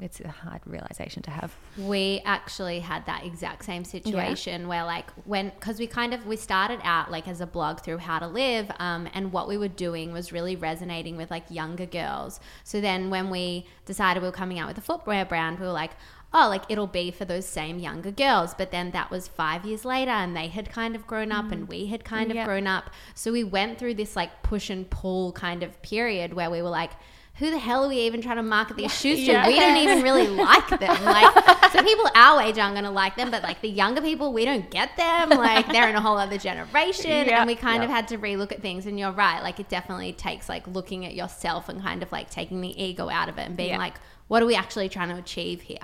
[0.00, 1.56] it's a hard realization to have.
[1.76, 6.36] we actually had that exact same situation where like when because we kind of we
[6.36, 9.68] started out like as a blog through how to live um, and what we were
[9.68, 12.38] doing was really resonating with like younger girls.
[12.64, 15.72] So then when we decided we were coming out with a footwear brand we were
[15.72, 15.92] like
[16.32, 18.54] oh like it'll be for those same younger girls.
[18.54, 21.66] But then that was five years later and they had kind of grown up and
[21.66, 22.90] we had kind of grown up.
[23.14, 26.70] So we went through this like push and pull kind of period where we were
[26.70, 26.92] like
[27.38, 29.44] who the hell are we even trying to market these shoes to?
[29.46, 31.04] We don't even really like them.
[31.04, 34.32] Like, so people our age aren't going to like them, but like the younger people,
[34.32, 35.30] we don't get them.
[35.30, 37.38] Like, they're in a whole other generation, Yeah.
[37.40, 38.86] and we kind of had to relook at things.
[38.86, 42.28] And you're right, like it definitely takes like looking at yourself and kind of like
[42.30, 43.78] taking the ego out of it and being Yeah.
[43.78, 43.94] like,
[44.26, 45.78] what are we actually trying to achieve here?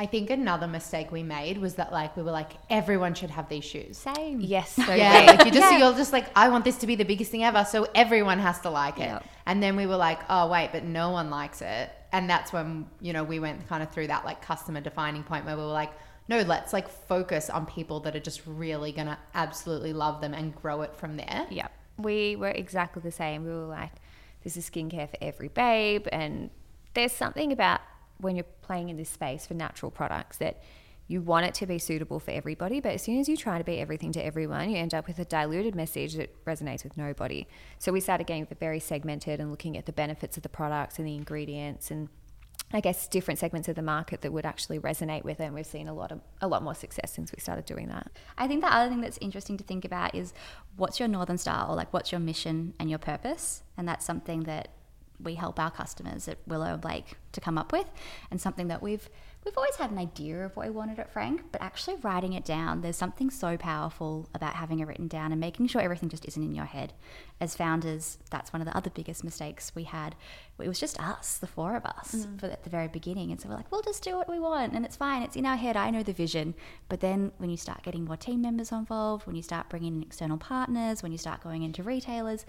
[0.00, 3.50] I think another mistake we made was that like we were like everyone should have
[3.50, 3.98] these shoes.
[3.98, 4.40] Same.
[4.40, 4.72] Yes.
[4.72, 7.30] So Yeah, like you just you're just like I want this to be the biggest
[7.30, 9.10] thing ever, so everyone has to like it.
[9.12, 9.26] Yep.
[9.44, 12.86] And then we were like, oh wait, but no one likes it, and that's when
[13.02, 15.68] you know we went kind of through that like customer defining point where we were
[15.68, 15.92] like,
[16.28, 20.54] no, let's like focus on people that are just really gonna absolutely love them and
[20.54, 21.46] grow it from there.
[21.50, 23.44] Yeah, we were exactly the same.
[23.44, 23.92] We were like,
[24.44, 26.06] this is skincare for every babe.
[26.10, 26.48] And
[26.94, 27.82] there's something about
[28.20, 30.62] when you're playing in this space for natural products that
[31.10, 32.78] you want it to be suitable for everybody.
[32.78, 35.18] But as soon as you try to be everything to everyone, you end up with
[35.18, 37.48] a diluted message that resonates with nobody.
[37.80, 41.08] So we started getting very segmented and looking at the benefits of the products and
[41.08, 42.08] the ingredients and
[42.72, 45.44] I guess different segments of the market that would actually resonate with it.
[45.44, 48.12] And we've seen a lot of a lot more success since we started doing that.
[48.38, 50.32] I think the other thing that's interesting to think about is
[50.76, 53.64] what's your Northern Star or like what's your mission and your purpose?
[53.76, 54.68] And that's something that
[55.22, 57.90] we help our customers at Willow and Blake to come up with
[58.30, 59.08] and something that we've
[59.44, 62.44] we've always had an idea of what we wanted at Frank, but actually writing it
[62.44, 66.26] down, there's something so powerful about having it written down and making sure everything just
[66.26, 66.92] isn't in your head.
[67.40, 70.14] As founders, that's one of the other biggest mistakes we had.
[70.58, 72.38] It was just us, the four of us, mm.
[72.38, 73.30] for at the very beginning.
[73.30, 75.22] And so we're like, we'll just do what we want and it's fine.
[75.22, 75.76] It's in our head.
[75.76, 76.54] I know the vision.
[76.90, 80.02] But then when you start getting more team members involved, when you start bringing in
[80.02, 82.44] external partners, when you start going into retailers,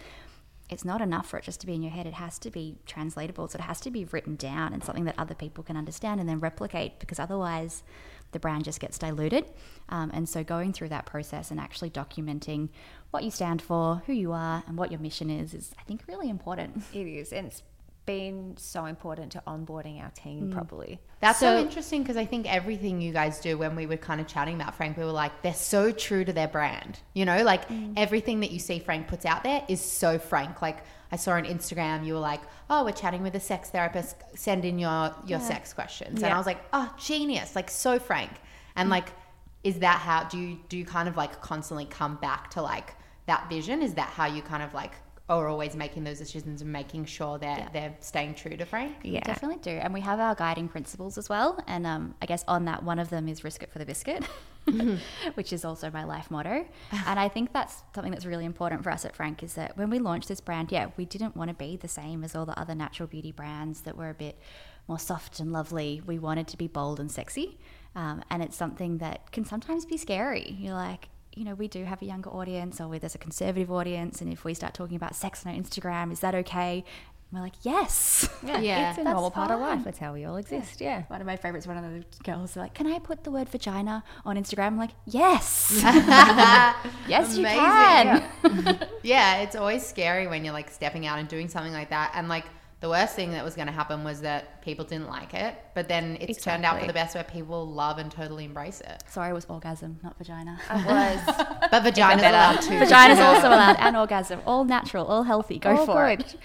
[0.71, 2.07] it's not enough for it just to be in your head.
[2.07, 3.49] It has to be translatable.
[3.49, 6.29] So it has to be written down and something that other people can understand and
[6.29, 7.83] then replicate because otherwise
[8.31, 9.45] the brand just gets diluted.
[9.89, 12.69] Um, and so going through that process and actually documenting
[13.11, 16.03] what you stand for, who you are, and what your mission is, is I think
[16.07, 16.83] really important.
[16.93, 17.63] It is, and it's
[18.05, 20.51] been so important to onboarding our team mm.
[20.51, 20.99] properly.
[21.19, 24.19] That's so, So- interesting because I think everything you guys do when we were kind
[24.19, 26.99] of chatting about Frank, we were like, they're so true to their brand.
[27.13, 27.93] You know, like mm.
[27.95, 30.61] everything that you see Frank puts out there is so Frank.
[30.61, 30.79] Like,
[31.11, 34.15] I saw on Instagram you were like, "Oh, we're chatting with a sex therapist.
[34.35, 37.55] Send in your your sex questions." And I was like, "Oh, genius!
[37.55, 38.31] Like so frank."
[38.75, 38.91] And mm.
[38.91, 39.09] like,
[39.63, 42.95] is that how do you do you kind of like constantly come back to like
[43.25, 43.81] that vision?
[43.81, 44.93] Is that how you kind of like
[45.39, 48.97] are always making those decisions and making sure that they're staying true to Frank?
[49.03, 49.21] Yeah.
[49.21, 49.71] Definitely do.
[49.71, 51.63] And we have our guiding principles as well.
[51.67, 54.23] And um, I guess on that, one of them is risk it for the biscuit,
[55.35, 56.65] which is also my life motto.
[57.07, 59.89] and I think that's something that's really important for us at Frank is that when
[59.89, 62.59] we launched this brand, yeah, we didn't want to be the same as all the
[62.59, 64.37] other natural beauty brands that were a bit
[64.87, 66.01] more soft and lovely.
[66.05, 67.57] We wanted to be bold and sexy.
[67.95, 70.55] Um, and it's something that can sometimes be scary.
[70.59, 74.21] You're like, you know, we do have a younger audience or there's a conservative audience.
[74.21, 76.83] And if we start talking about sex on our Instagram, is that okay?
[77.31, 78.27] And we're like, yes.
[78.45, 79.83] Yeah, Yeah, it's a that's normal part of life.
[79.85, 80.81] That's how we all exist.
[80.81, 81.03] Yeah.
[81.07, 83.47] One of my favorites, one of the girls, are like, can I put the word
[83.47, 84.67] vagina on Instagram?
[84.67, 85.71] I'm like, yes.
[87.07, 88.27] yes, you Amazing.
[88.41, 88.87] can.
[89.03, 92.11] Yeah, it's always scary when you're like stepping out and doing something like that.
[92.15, 92.45] And like
[92.81, 95.87] the worst thing that was going to happen was that people didn't like it, but
[95.87, 99.03] then it's turned out for the best where people love and totally embrace it.
[99.07, 100.59] Sorry, it was orgasm, not vagina.
[100.69, 101.35] It was
[101.71, 102.79] But vagina's allowed too.
[102.79, 104.41] Vagina's also allowed and orgasm.
[104.47, 105.59] All natural, all healthy.
[105.59, 106.21] Go all for good.
[106.21, 106.35] it.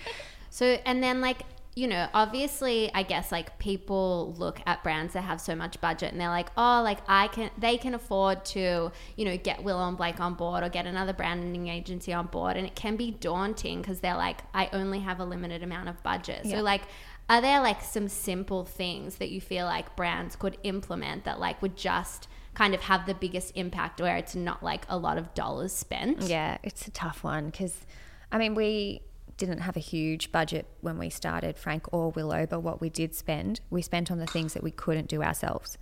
[0.50, 1.42] So, and then like,
[1.76, 6.10] you know, obviously, I guess like people look at brands that have so much budget
[6.10, 9.86] and they're like, oh, like I can, they can afford to, you know, get Willow
[9.86, 12.56] and Blake on board or get another branding agency on board.
[12.56, 16.02] And it can be daunting because they're like, I only have a limited amount of
[16.02, 16.46] budget.
[16.46, 16.56] Yeah.
[16.56, 16.80] So, like,
[17.28, 21.60] are there like some simple things that you feel like brands could implement that like
[21.60, 25.34] would just kind of have the biggest impact where it's not like a lot of
[25.34, 26.22] dollars spent?
[26.22, 27.84] Yeah, it's a tough one because,
[28.32, 29.02] I mean, we
[29.36, 33.14] didn't have a huge budget when we started Frank or Willow, but what we did
[33.14, 35.76] spend, we spent on the things that we couldn't do ourselves.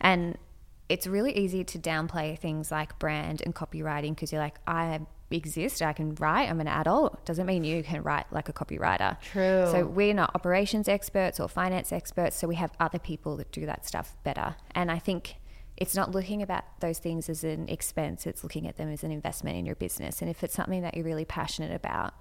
[0.00, 0.36] And
[0.88, 5.82] it's really easy to downplay things like brand and copywriting because you're like, I exist,
[5.82, 7.24] I can write, I'm an adult.
[7.26, 9.20] Doesn't mean you can write like a copywriter.
[9.20, 9.66] True.
[9.70, 13.66] So we're not operations experts or finance experts, so we have other people that do
[13.66, 14.56] that stuff better.
[14.74, 15.36] And I think
[15.76, 19.12] it's not looking about those things as an expense, it's looking at them as an
[19.12, 20.20] investment in your business.
[20.20, 22.14] And if it's something that you're really passionate about,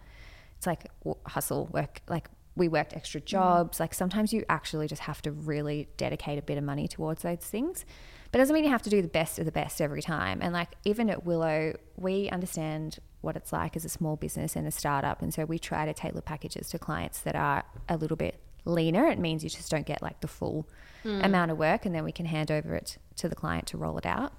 [0.58, 0.90] it's like
[1.26, 3.80] hustle, work, like we worked extra jobs.
[3.80, 7.38] Like sometimes you actually just have to really dedicate a bit of money towards those
[7.40, 7.86] things.
[8.32, 10.40] But it doesn't mean you have to do the best of the best every time.
[10.42, 14.68] And like even at Willow, we understand what it's like as a small business and
[14.68, 15.22] a startup.
[15.22, 19.08] And so we try to tailor packages to clients that are a little bit leaner.
[19.08, 20.68] It means you just don't get like the full
[21.06, 23.98] amount of work and then we can hand over it to the client to roll
[23.98, 24.34] it out.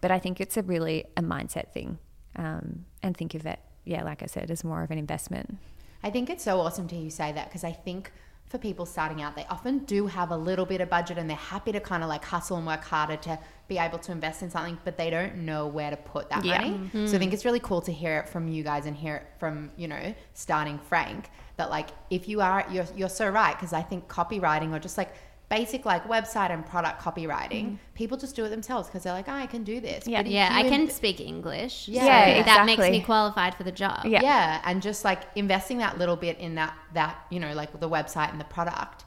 [0.00, 1.98] But I think it's a really a mindset thing.
[2.36, 3.58] Um, and think of it,
[3.90, 5.58] yeah, like I said, as more of an investment.
[6.02, 8.12] I think it's so awesome to hear you say that because I think
[8.46, 11.36] for people starting out, they often do have a little bit of budget and they're
[11.36, 14.50] happy to kind of like hustle and work harder to be able to invest in
[14.50, 16.58] something, but they don't know where to put that Yeah.
[16.58, 16.70] money.
[16.70, 17.06] Mm-hmm.
[17.06, 19.26] So I think it's really cool to hear it from you guys and hear it
[19.38, 23.72] from, you know, starting Frank that like if you are, you're, you're so right because
[23.72, 25.12] I think copywriting or just like
[25.50, 27.74] basic like website and product copywriting, mm-hmm.
[27.94, 30.06] people just do it themselves because they're like, oh, I can do this.
[30.06, 30.22] Yeah.
[30.22, 31.88] But Yeah, I can in- speak English.
[31.88, 34.06] Yeah, so Yeah, that makes me qualified for the job.
[34.06, 34.22] Yeah.
[34.22, 37.88] yeah and just like investing that little bit in that that you know like the
[37.88, 39.04] website and the product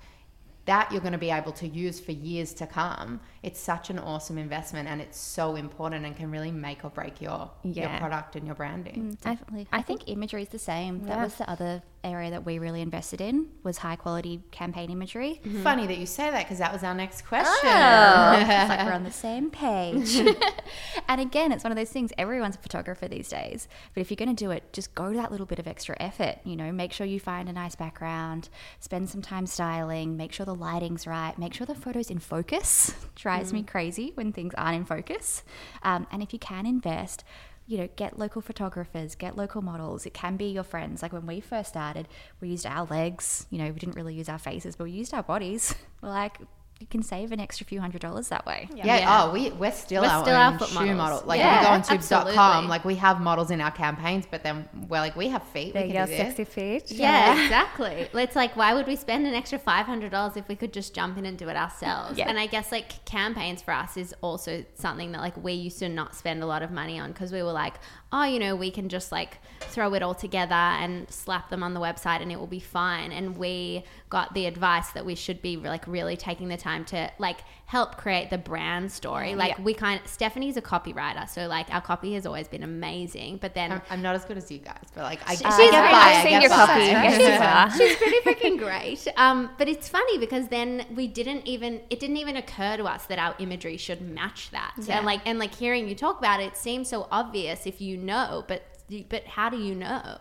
[0.65, 3.99] that you're going to be able to use for years to come it's such an
[3.99, 8.35] awesome investment and it's so important and can really make or break your your product
[8.35, 9.67] and your branding mm, Definitely.
[9.71, 11.05] I think imagery is the same.
[11.05, 15.39] That was the other area that we really invested in was high quality campaign imagery.
[15.43, 15.63] Mm-hmm.
[15.63, 18.93] funny that you say that because that was our next oh, question it's like we're
[18.93, 20.15] on the same page.
[21.07, 23.67] and again, it's one of those things, everyone's a photographer these days.
[23.93, 25.95] But if you're going to do it, just go to that little bit of extra
[25.99, 26.39] effort.
[26.43, 30.45] You know, make sure you find a nice background, spend some time styling, make sure
[30.45, 32.93] the lighting's right, make sure the photo's in focus.
[33.37, 35.43] Drives me crazy when things aren't in focus.
[35.83, 37.23] Um, and if you can invest,
[37.67, 40.05] you know, get local photographers, get local models.
[40.05, 41.01] It can be your friends.
[41.01, 42.07] Like when we first started,
[42.41, 43.47] we used our legs.
[43.49, 45.73] You know, we didn't really use our faces, but we used our bodies.
[46.01, 46.39] We're like,
[46.79, 48.67] you can save an extra few hundred dollars that way.
[48.75, 48.85] Yeah.
[48.85, 49.23] Yeah.
[49.23, 50.97] Oh, we we're still We're our still own our foot shoe models.
[50.97, 51.23] model.
[51.25, 52.31] Like Yeah, we go on absolutely.
[52.33, 55.73] tubes.com, like we have models in our campaigns, but then we're like we have feet.
[55.73, 56.35] There we you can go, do this.
[56.35, 56.91] sexy feet.
[56.91, 58.09] Yeah, exactly.
[58.13, 60.93] It's like, why would we spend an extra five hundred dollars if we could just
[60.93, 62.17] jump in and do it ourselves?
[62.17, 62.27] Yeah.
[62.27, 65.87] And I guess like campaigns for us is also something that like we used to
[65.87, 67.75] not spend a lot of money on because we were like,
[68.11, 71.73] oh, you know, we can just like throw it all together and slap them on
[71.73, 73.11] the website and it will be fine.
[73.13, 77.11] And we got the advice that we should be like really taking the time to
[77.17, 79.33] like help create the brand story.
[79.33, 79.63] Like Yeah.
[79.63, 83.37] we kind of, Stephanie's a copywriter, so like our copy has always been amazing.
[83.41, 85.57] But then I'm, I'm not as good as you guys, but like I, She's I
[85.57, 85.97] get by.
[85.97, 86.55] I've I seen get your by.
[86.67, 86.79] copy.
[86.81, 87.87] Yes, you are.
[87.87, 89.07] She's pretty freaking great.
[89.17, 93.07] Um, but it's funny because then we didn't even it didn't even occur to us
[93.07, 94.73] that our imagery should match that.
[94.77, 94.97] Yeah.
[94.97, 97.97] And like and like hearing you talk about it, it seems so obvious if you
[97.97, 98.61] know, but
[99.09, 100.17] but how do you know?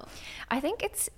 [0.50, 1.10] I think it's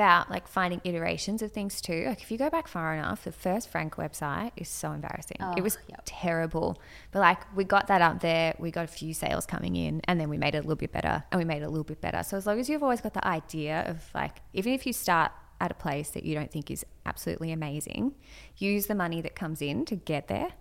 [0.00, 2.04] about like finding iterations of things too.
[2.06, 5.36] Like if you go back far enough, the first Frank website is so embarrassing.
[5.58, 6.80] it was terrible.
[7.10, 10.18] But like we got that up there, we got a few sales coming in, and
[10.18, 12.00] then we made it a little bit better, and we made it a little bit
[12.00, 12.22] better.
[12.22, 15.32] So as long as you've always got the idea of like, even if you start
[15.60, 18.14] at a place that you don't think is absolutely amazing,
[18.56, 20.52] use the money that comes in to get there.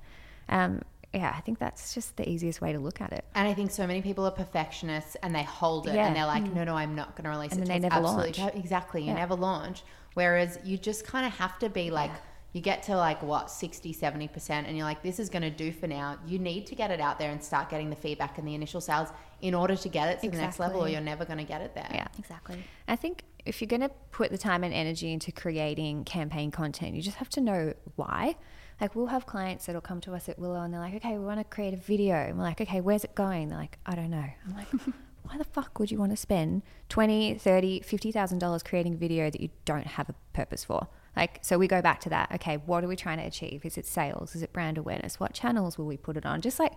[0.50, 0.82] Um,
[1.14, 3.26] yeah, I think that's just the easiest way to look at it.
[3.34, 6.08] And I think so many people are perfectionists and they hold it Yeah.
[6.08, 6.54] and they're like, mm.
[6.54, 7.64] no, no, I'm not going to release And it.
[7.64, 8.54] And they it's never absolutely launch.
[8.54, 9.02] per- Exactly.
[9.02, 9.14] You Yeah.
[9.16, 9.84] never launch.
[10.14, 12.12] Whereas you just kind of have to be like,
[12.54, 15.72] you get to like what, 60, 70%, and you're like, this is going to do
[15.72, 16.18] for now.
[16.26, 18.82] You need to get it out there and start getting the feedback and the initial
[18.82, 19.10] sales
[19.42, 21.62] in order to get it to the next level, or you're never going to get
[21.62, 21.88] it there.
[21.94, 22.08] Yeah.
[22.18, 22.64] Exactly.
[22.88, 26.96] I think if you're going to put the time and energy into creating campaign content,
[26.96, 28.36] you just have to know why.
[28.80, 31.26] Like, we'll have clients that'll come to us at Willow and they're like, okay, we
[31.26, 32.16] want to create a video.
[32.16, 33.50] And we're like, okay, where's it going?
[33.50, 34.18] They're like, I don't know.
[34.18, 34.68] I'm like,
[35.24, 39.42] why the fuck would you want to spend 20, 30, $50,000 creating a video that
[39.42, 40.88] you don't have a purpose for?
[41.16, 42.32] Like, so we go back to that.
[42.36, 43.66] Okay, what are we trying to achieve?
[43.66, 44.36] Is it sales?
[44.36, 45.20] Is it brand awareness?
[45.20, 46.42] What channels will we put it on?
[46.42, 46.74] Just like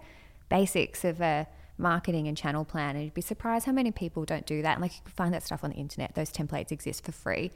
[0.49, 1.47] basics of a
[1.79, 2.97] marketing and channel plan.
[2.97, 4.73] And you'd be surprised how many people don't do that.
[4.73, 6.15] And like you can find that stuff on the internet.
[6.15, 7.53] Those templates exist for free.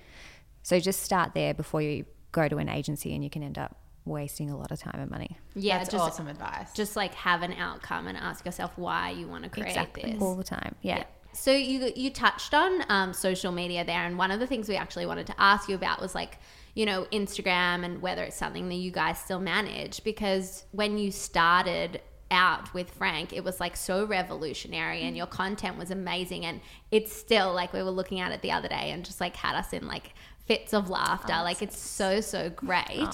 [0.63, 3.77] So just start there before you go to an agency and you can end up
[4.07, 5.37] wasting a lot of time and money.
[5.55, 6.73] Yeah, That's just awesome advice.
[6.73, 10.23] just like have an outcome and ask yourself why you want to create this.
[10.23, 10.75] All the time.
[10.81, 11.05] Yeah.
[11.33, 14.77] So you you touched on um, social media there, and one of the things we
[14.77, 16.39] actually wanted to ask you about was like
[16.75, 21.11] you know Instagram and whether it's something that you guys still manage because when you
[21.11, 26.61] started out with Frank, it was like so revolutionary and your content was amazing, and
[26.91, 29.55] it's still like we were looking at it the other day and just like had
[29.57, 30.15] us in like
[30.47, 31.35] fits of laughter.
[31.43, 33.09] like it's so so great,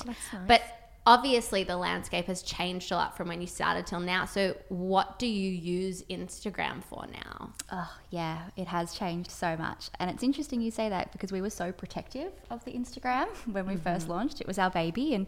[0.46, 0.62] but
[1.06, 4.24] obviously the landscape has changed a lot from when you started till now.
[4.24, 7.52] So what do you use Instagram for now?
[7.72, 9.90] Oh, yeah, it has changed so much.
[9.98, 13.66] And it's interesting you say that because we were so protective of the Instagram when
[13.66, 14.12] we first mm-hmm.
[14.12, 14.40] launched.
[14.40, 15.26] It was our baby and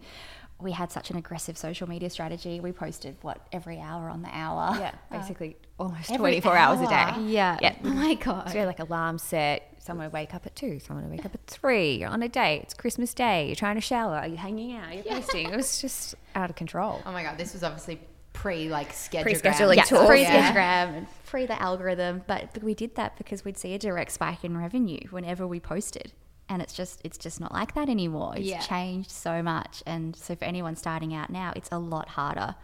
[0.61, 2.61] we had such an aggressive social media strategy.
[2.61, 4.77] We posted what every hour on the hour.
[4.79, 4.95] Yeah.
[5.11, 7.23] Basically almost every 24 hours a day.
[7.33, 7.59] Yeah.
[7.61, 7.77] Yeah.
[7.85, 8.49] Oh my god.
[8.49, 9.75] So we had like alarm set.
[9.79, 10.79] Someone wake up at two.
[10.79, 11.97] Someone would wake up at three.
[11.97, 12.63] You're on a date.
[12.63, 13.47] It's Christmas Day.
[13.47, 14.17] You're trying to shower.
[14.17, 14.95] Are You're hanging out.
[14.95, 15.51] You're posting.
[15.51, 17.03] It was just out of control.
[17.05, 18.01] oh my God, this was obviously
[18.33, 19.25] pre like schedule.
[19.25, 20.53] Pre-scheduling Yeah, tools, free yeah.
[20.53, 22.23] Instagram and free the algorithm.
[22.27, 25.61] But, but we did that because we'd see a direct spike in revenue whenever we
[25.61, 26.13] posted.
[26.49, 28.35] And it's just it's just not like that anymore.
[28.37, 28.61] It's Yeah.
[28.61, 29.83] changed so much.
[29.87, 32.55] And so for anyone starting out now, it's a lot harder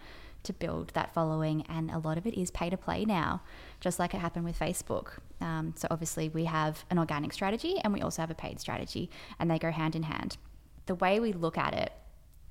[0.43, 3.43] to build that following and a lot of it is pay to play now,
[3.79, 5.19] just like it happened with Facebook.
[5.41, 9.11] Um, so obviously we have an organic strategy and we also have a paid strategy
[9.39, 10.39] and they go hand in hand.
[10.87, 11.93] The way we look at it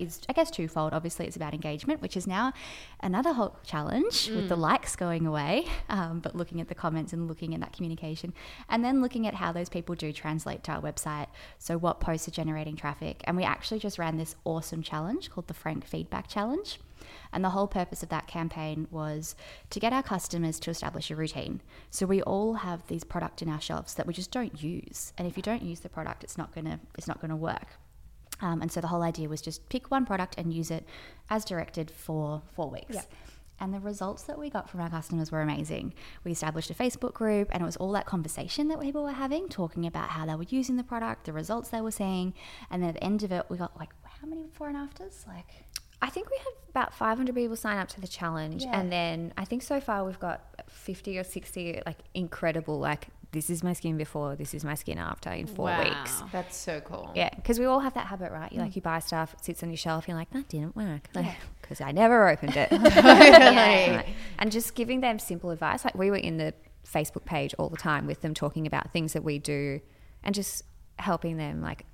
[0.00, 0.92] is I guess twofold.
[0.92, 2.52] Obviously, it's about engagement, which is now
[3.00, 7.28] another whole challenge with the likes going away, um, but looking at the comments and
[7.28, 8.32] looking at that communication,
[8.68, 11.26] and then looking at how those people do translate to our website.
[11.58, 13.22] So, what posts are generating traffic?
[13.24, 16.78] And we actually just ran this awesome challenge called the Frank Feedback Challenge.
[17.32, 19.34] And the whole purpose of that campaign was
[19.70, 21.60] to get our customers to establish a routine.
[21.90, 25.12] So we all have these product in our shelves that we just don't use.
[25.16, 27.79] And if you don't use the product, it's not gonna it's not gonna work.
[28.40, 30.86] Um, and so the whole idea was just pick one product and use it
[31.28, 32.96] as directed for four weeks.
[33.62, 35.92] And the results that we got from our customers were amazing.
[36.24, 39.50] We established a Facebook group, and it was all that conversation that people were having,
[39.50, 42.32] talking about how they were using the product, the results they were seeing.
[42.70, 45.26] And then at the end of it, we got like, how many before and afters?
[45.28, 45.46] Like,
[46.00, 48.62] I think we had about 500 people sign up to the challenge.
[48.62, 48.80] Yeah.
[48.80, 53.48] And then I think so far we've got 50 or 60 like incredible, like, this
[53.48, 55.84] is my skin before, this is my skin after in four Wow.
[55.84, 56.22] weeks.
[56.32, 57.12] That's so cool.
[57.14, 58.50] Yeah, because we all have that habit, right?
[58.52, 58.76] You like mm.
[58.76, 61.08] you buy stuff, it sits on your shelf, you're like, that didn't work,
[61.60, 62.70] because I never opened it.
[62.80, 64.04] Right.
[64.38, 66.54] And just giving them simple advice, like we were in the
[66.86, 69.80] Facebook page all the time with them, talking about things that we do,
[70.24, 70.64] and just
[70.98, 71.86] helping them like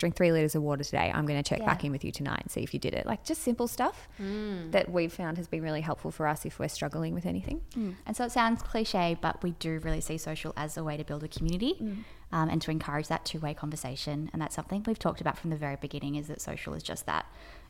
[0.00, 1.12] drink three liters of water today.
[1.14, 1.66] I'm going to check Yeah.
[1.66, 3.06] back in with you tonight and see if you did it.
[3.06, 4.72] Like just simple stuff mm.
[4.72, 7.60] that we've found has been really helpful for us if we're struggling with anything.
[7.76, 7.94] Mm.
[8.06, 11.04] And so it sounds cliche, but we do really see social as a way to
[11.04, 12.04] build a community mm.
[12.32, 14.30] um, and to encourage that two way conversation.
[14.32, 17.06] And that's something we've talked about from the very beginning is that social is just
[17.06, 17.26] that.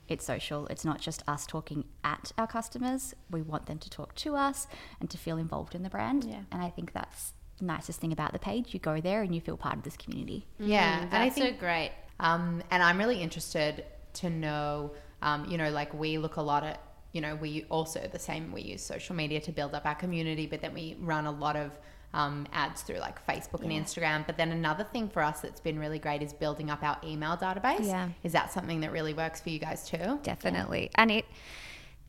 [0.09, 0.67] It's social.
[0.69, 3.15] It's not just us talking at our customers.
[3.31, 4.67] We want them to talk to us
[5.01, 6.25] and to feel involved in the brand.
[6.25, 6.41] Yeah.
[6.51, 8.75] And I think that's the nicest thing about the page.
[8.75, 10.47] You go there and you feel part of this community.
[10.59, 11.93] Yeah, and I think so great.
[12.21, 16.65] Um, and I'm really interested to know, um, you know, like we look a lot
[16.65, 16.81] at,
[17.13, 18.53] you know, we also the same.
[18.53, 21.57] We use social media to build up our community, but then we run a lot
[21.57, 21.79] of
[22.13, 24.27] um, ads through like Facebook and Instagram.
[24.27, 27.37] But then another thing for us that's been really great is building up our email
[27.37, 27.87] database.
[27.87, 28.11] Yeah.
[28.23, 30.21] Is that something that really works for you guys too?
[30.23, 30.91] Definitely.
[30.97, 31.25] And it,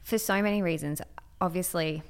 [0.01, 1.01] for so many reasons,
[1.39, 2.03] obviously,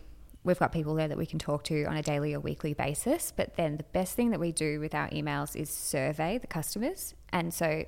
[0.44, 3.32] we've got people there that we can talk to on a daily or weekly basis.
[3.36, 7.14] But then the best thing that we do with our emails is survey the customers.
[7.32, 7.86] And so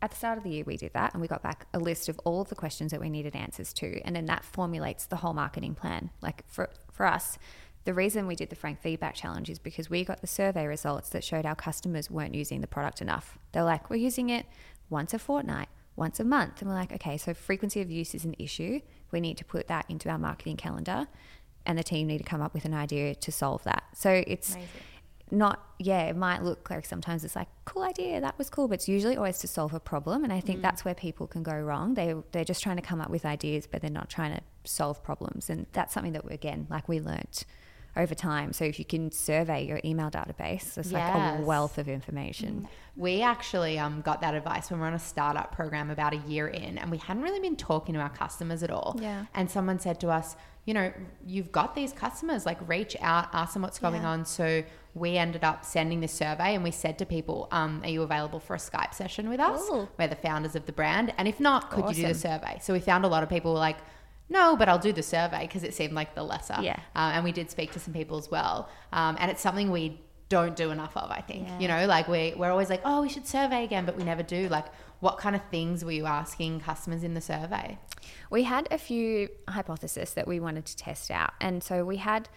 [0.00, 2.08] at the start of the year, we did that and we got back a list
[2.08, 4.00] of all of the questions that we needed answers to.
[4.04, 6.10] And then that formulates the whole marketing plan.
[6.22, 7.38] Like for, for us,
[7.84, 11.08] the reason we did the Frank Feedback Challenge is because we got the survey results
[11.10, 13.38] that showed our customers weren't using the product enough.
[13.52, 14.46] They're like, we're using it
[14.88, 16.60] once a fortnight, once a month.
[16.60, 18.80] And we're like, okay, so frequency of use is an issue.
[19.10, 21.08] We need to put that into our marketing calendar
[21.68, 23.84] and the team need to come up with an idea to solve that.
[23.94, 24.56] So it's
[25.30, 28.76] not, yeah, it might look like sometimes it's like, cool idea, that was cool, but
[28.76, 30.24] it's usually always to solve a problem.
[30.24, 31.94] And I think that's where people can go wrong.
[31.94, 35.04] They, they're just trying to come up with ideas, but they're not trying to solve
[35.04, 35.50] problems.
[35.50, 37.44] And that's something that, we, again, like we learnt
[37.96, 38.52] over time.
[38.52, 42.68] So if you can survey your email database, it's like a wealth of information.
[42.96, 46.18] We actually um, got that advice when we were on a startup program about a
[46.18, 48.96] year in, and we hadn't really been talking to our customers at all.
[49.00, 49.26] Yeah.
[49.34, 50.36] And someone said to us,
[50.68, 50.92] you know,
[51.26, 54.26] you've got these customers, like reach out, ask them what's going on.
[54.26, 54.62] So
[54.92, 58.38] we ended up sending this survey and we said to people, um, are you available
[58.38, 59.62] for a Skype session with us?
[59.66, 59.88] Cool.
[59.98, 61.14] We're the founders of the brand.
[61.16, 62.58] And if not, could you do the survey?
[62.60, 63.78] So we found a lot of people were like,
[64.28, 66.58] no, but I'll do the survey because it seemed like the lesser.
[66.60, 66.78] Yeah.
[66.94, 68.68] Um, and we did speak to some people as well.
[68.92, 71.48] Um, and it's something we don't do enough of, I think.
[71.60, 74.22] You know, like we, we're always like, oh, we should survey again, but we never
[74.22, 74.48] do.
[74.48, 74.66] Like,
[75.00, 77.78] what kind of things were you asking customers in the survey?
[78.30, 81.32] We had a few hypotheses that we wanted to test out.
[81.40, 82.28] And so we had,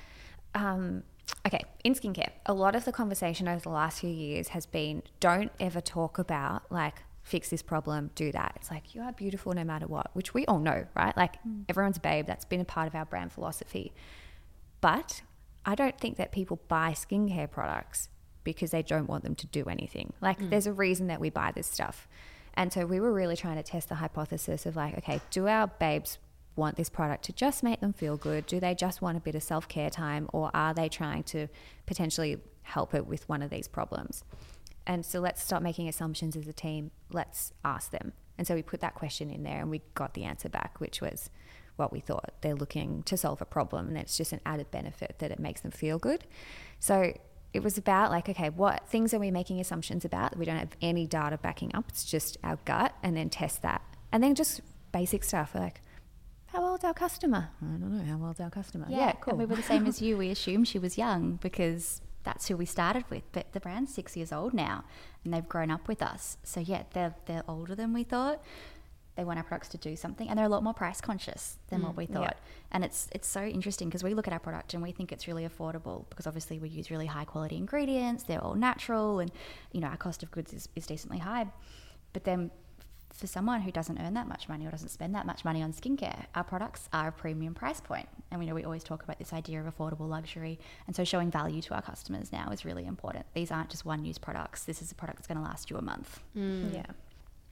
[0.56, 1.04] um,
[1.46, 5.04] okay, in skincare, a lot of the conversation over the last few years has been
[5.20, 8.54] don't ever talk about like, fix this problem, do that.
[8.56, 11.16] It's like, you are beautiful no matter what, which we all know, right?
[11.16, 11.36] Like,
[11.70, 12.26] everyone's a babe.
[12.26, 13.94] That's been a part of our brand philosophy.
[14.82, 15.22] But
[15.66, 18.10] I don't think that people buy skincare products
[18.44, 20.14] because they don't want them to do anything.
[20.22, 20.50] Like, mm.
[20.50, 22.08] there's a reason that we buy this stuff.
[22.54, 25.68] And so we were really trying to test the hypothesis of like, okay, do our
[25.68, 26.18] babes
[26.56, 28.46] want this product to just make them feel good?
[28.46, 30.28] Do they just want a bit of self care time?
[30.34, 31.48] Or are they trying to
[31.86, 34.24] potentially help it with one of these problems?
[34.88, 36.92] And so let's stop making assumptions as a team.
[37.12, 38.14] Let's ask them.
[38.38, 41.02] And so we put that question in there and we got the answer back, which
[41.02, 41.30] was
[41.76, 42.34] what we thought.
[42.42, 45.62] They're looking to solve a problem and it's just an added benefit that it makes
[45.62, 46.26] them feel good.
[46.80, 47.14] So
[47.54, 50.76] it was about like, okay, what things are we making assumptions about we don't have
[50.82, 51.86] any data backing up?
[51.90, 53.82] It's just our gut and then test that.
[54.12, 54.62] And then just
[54.92, 55.82] basic stuff like,
[56.48, 57.50] how old's our customer?
[57.62, 58.04] I don't know.
[58.04, 58.86] How old's our customer?
[58.90, 59.32] Yeah, cool.
[59.32, 60.18] And we were the same as you.
[60.18, 63.24] We assumed she was young because that's who we started with.
[63.32, 64.84] But the brand's six years old now,
[65.24, 66.38] and they've grown up with us.
[66.44, 68.44] So yeah, they're they're older than we thought.
[69.16, 71.82] They want our products to do something, and they're a lot more price conscious than
[71.84, 72.38] what mm, we thought.
[72.72, 75.28] And it's it's so interesting because we look at our product and we think it's
[75.28, 78.24] really affordable because obviously we use really high quality ingredients.
[78.24, 79.32] They're all natural, and
[79.74, 81.48] you know our cost of goods is, is decently high.
[82.14, 82.52] But then
[83.14, 85.74] for someone who doesn't earn that much money or doesn't spend that much money on
[85.74, 88.08] skincare, our products are a premium price point.
[88.32, 90.60] And we know we always talk about this idea of affordable luxury.
[90.88, 93.26] And so showing value to our customers now is really important.
[93.34, 94.64] These aren't just one use products.
[94.64, 96.22] This is a product that's going to last you a month.
[96.36, 96.74] Mm.
[96.74, 96.86] Yeah.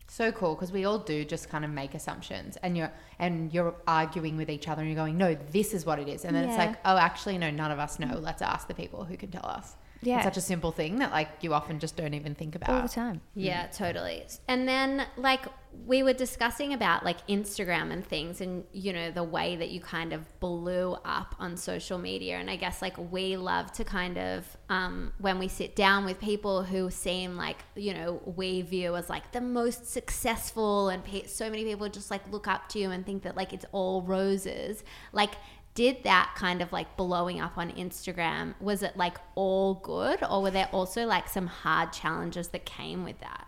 [0.10, 3.76] So cool because we all do just kind of make assumptions, and you're and you're
[3.88, 6.50] arguing with each other, and you're going, "No, this is what it is," and then
[6.50, 8.08] it's like, "Oh, actually, no, none of us know.
[8.08, 8.24] Mm.
[8.24, 10.18] Let's ask the people who can tell us." Yeah.
[10.18, 12.82] it's such a simple thing that like you often just don't even think about All
[12.84, 13.22] the time.
[13.36, 14.26] Yeah, totally.
[14.48, 15.46] And then like
[15.86, 19.80] we were discussing about like Instagram and things and you know the way that you
[19.80, 24.18] kind of blew up on social media and I guess like we love to kind
[24.18, 28.96] of um, when we sit down with people who seem like you know we view
[28.96, 32.80] as like the most successful and pe- so many people just like look up to
[32.80, 34.84] you and think that like it's all roses
[35.14, 35.36] like
[35.80, 40.42] did that kind of like blowing up on Instagram was it like all good or
[40.42, 43.48] were there also like some hard challenges that came with that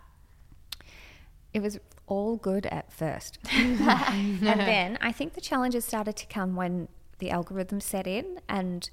[1.53, 1.77] It was
[2.07, 3.37] all good at first.
[3.51, 6.87] and then I think the challenges started to come when
[7.19, 8.89] the algorithm set in and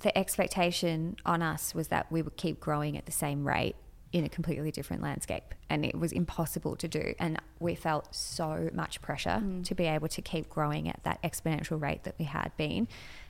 [0.00, 3.76] the expectation on us was that we would keep growing at the same rate
[4.14, 7.14] in a completely different landscape and it was impossible to do.
[7.18, 11.82] And we felt so much pressure to be able to keep growing at that exponential
[11.82, 12.86] rate that we had been.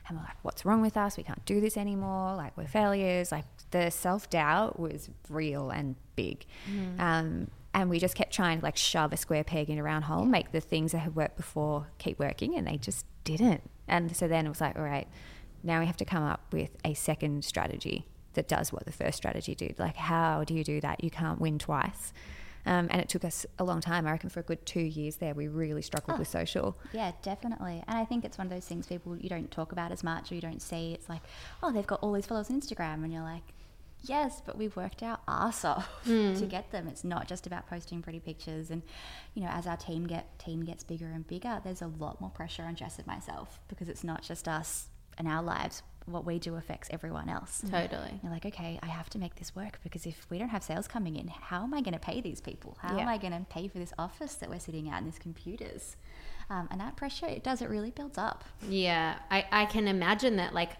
[0.07, 1.17] And we're like what's wrong with us?
[1.17, 2.35] We can't do this anymore.
[2.35, 3.31] Like we're failures.
[3.31, 6.45] Like the self-doubt was real and big.
[6.99, 10.03] Um, and we just kept trying to like shove a square peg in a round
[10.05, 13.63] hole make the things that had worked before keep working and they just didn't.
[13.87, 15.07] And so then it was like all right
[15.63, 18.05] now we have to come up with a second strategy
[18.35, 19.79] that does what the first strategy did.
[19.79, 21.03] Like, how do you do that?
[21.03, 22.13] You can't win twice.
[22.65, 24.07] Um, and it took us a long time.
[24.07, 26.77] I reckon for a good two years there, we really struggled with social.
[26.93, 27.83] Yeah, definitely.
[27.87, 30.31] And I think it's one of those things people you don't talk about as much
[30.31, 30.93] or you don't see.
[30.93, 31.21] It's like,
[31.61, 33.43] oh, they've got all these followers on Instagram, and you're like,
[34.01, 36.87] yes, but we've worked our arse off to get them.
[36.87, 38.71] It's not just about posting pretty pictures.
[38.71, 38.81] And
[39.35, 42.31] you know, as our team get team gets bigger and bigger, there's a lot more
[42.31, 46.37] pressure on Jess and myself because it's not just us in our lives, what we
[46.37, 47.63] do affects everyone else.
[47.69, 48.19] Totally.
[48.21, 50.87] You're like, okay, I have to make this work because if we don't have sales
[50.87, 52.77] coming in, how am I going to pay these people?
[52.79, 55.19] How am I going to pay for this office that we're sitting at and these
[55.19, 55.95] computers?
[56.49, 58.43] Um, and that pressure, it does, it really builds up.
[58.69, 60.71] Yeah, I, I can imagine that like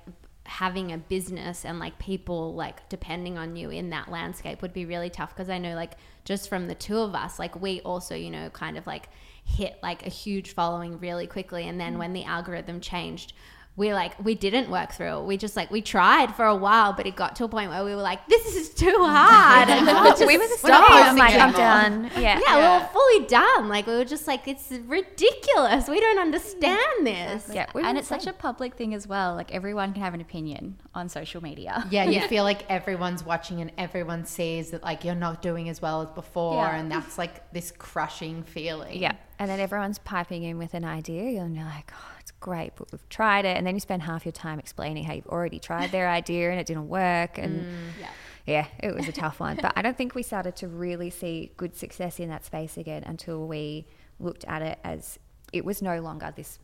[0.46, 4.86] having a business and like people like depending on you in that landscape would be
[4.86, 8.14] really tough because I know like just from the two of us, like we also,
[8.14, 9.10] you know, kind of like
[9.44, 13.34] hit like a huge following really quickly and then when the algorithm changed
[13.78, 15.24] we like we didn't work through it.
[15.26, 17.84] We just like we tried for a while, but it got to a point where
[17.84, 20.88] we were like, "This is too hard." And we're just- we were the we're not
[20.88, 20.98] same.
[20.98, 22.12] I'm like, I'm done.
[22.16, 22.40] Yeah.
[22.46, 23.68] Yeah, we were fully done.
[23.68, 25.90] Like we were just like, "It's ridiculous.
[25.90, 27.04] We don't understand mm-hmm.
[27.06, 29.36] this." Yeah, we and the it's such a public thing as well.
[29.36, 31.86] Like everyone can have an opinion on social media.
[31.90, 32.28] Yeah, you Yeah.
[32.28, 36.10] feel like everyone's watching and everyone sees that like you're not doing as well as
[36.12, 36.78] before, Yeah.
[36.78, 39.02] and that's like this crushing feeling.
[39.02, 39.14] Yeah.
[39.38, 42.92] And then everyone's piping in with an idea, and you're like, oh, it's great, but
[42.92, 43.58] we've tried it.
[43.58, 46.60] And then you spend half your time explaining how you've already tried their idea and
[46.60, 47.38] it didn't work.
[47.38, 47.74] And mm.
[48.00, 48.10] yeah.
[48.46, 49.58] yeah, it was a tough one.
[49.62, 53.04] But I don't think we started to really see good success in that space again
[53.04, 53.88] until we
[54.20, 55.20] looked at it as
[55.52, 56.60] it was no longer this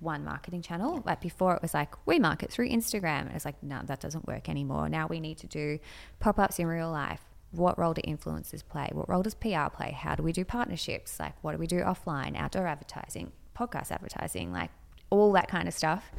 [0.00, 1.02] one marketing channel.
[1.04, 3.26] Like before, it was like we market through Instagram.
[3.26, 4.88] And it's like, no, that doesn't work anymore.
[4.88, 5.78] Now we need to do
[6.20, 7.20] pop ups in real life.
[7.50, 8.88] What role do influencers play?
[8.92, 9.92] What role does PR play?
[9.92, 11.20] How do we do partnerships?
[11.20, 14.52] Like, what do we do offline, outdoor advertising, podcast advertising?
[14.52, 14.70] Like,
[15.18, 16.12] all that kind of stuff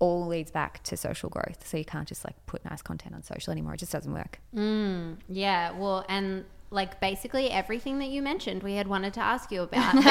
[0.00, 1.66] all leads back to social growth.
[1.66, 3.74] So you can't just like put nice content on social anymore.
[3.74, 4.40] It just doesn't work.
[4.54, 9.52] Mm, yeah, well, and like basically everything that you mentioned, we had wanted to ask
[9.52, 9.94] you about.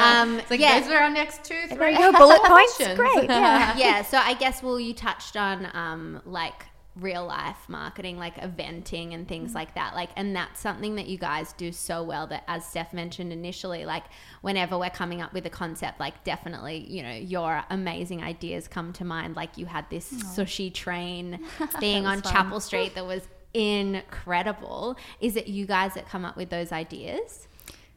[0.00, 2.78] um, It's like yeah, those are our next two, three bullet points.
[2.94, 3.24] Great.
[3.24, 3.76] Yeah.
[3.76, 4.02] yeah.
[4.02, 6.64] So I guess well, you touched on um, like
[6.96, 9.58] real life marketing, like eventing and things mm-hmm.
[9.58, 9.94] like that.
[9.94, 12.26] Like, and that's something that you guys do so well.
[12.26, 14.04] That as Steph mentioned initially, like
[14.42, 18.92] whenever we're coming up with a concept, like definitely, you know, your amazing ideas come
[18.94, 19.36] to mind.
[19.36, 20.40] Like you had this mm-hmm.
[20.40, 21.40] sushi train
[21.80, 22.32] being on fun.
[22.32, 23.22] Chapel Street that was
[23.52, 24.96] incredible.
[25.20, 27.48] Is it you guys that come up with those ideas?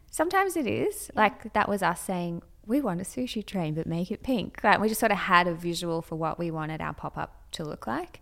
[0.09, 1.11] Sometimes it is.
[1.15, 4.59] Like that was us saying, we want a sushi train, but make it pink.
[4.63, 7.51] Like we just sort of had a visual for what we wanted our pop up
[7.53, 8.21] to look like.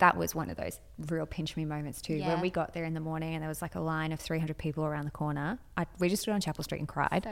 [0.00, 2.20] That was one of those real pinch me moments too.
[2.20, 4.58] When we got there in the morning and there was like a line of 300
[4.58, 7.26] people around the corner, I, we just stood on Chapel Street and cried.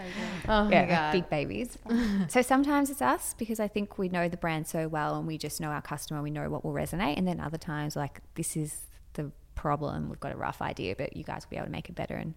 [0.48, 1.12] Oh my yeah, like god.
[1.12, 1.78] big babies.
[2.28, 5.38] so sometimes it's us because I think we know the brand so well and we
[5.38, 7.16] just know our customer, we know what will resonate.
[7.18, 10.08] And then other times, like, this is the problem.
[10.08, 12.14] We've got a rough idea, but you guys will be able to make it better.
[12.14, 12.34] And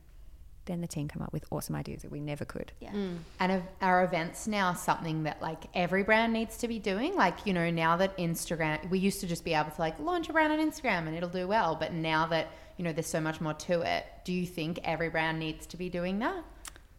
[0.65, 2.71] then the team come up with awesome ideas that we never could.
[2.79, 2.91] Yeah.
[2.91, 3.17] Mm.
[3.39, 7.15] And our events now something that like every brand needs to be doing.
[7.15, 10.29] Like, you know, now that Instagram, we used to just be able to like launch
[10.29, 11.75] a brand on Instagram and it'll do well.
[11.75, 15.09] But now that, you know, there's so much more to it, do you think every
[15.09, 16.43] brand needs to be doing that?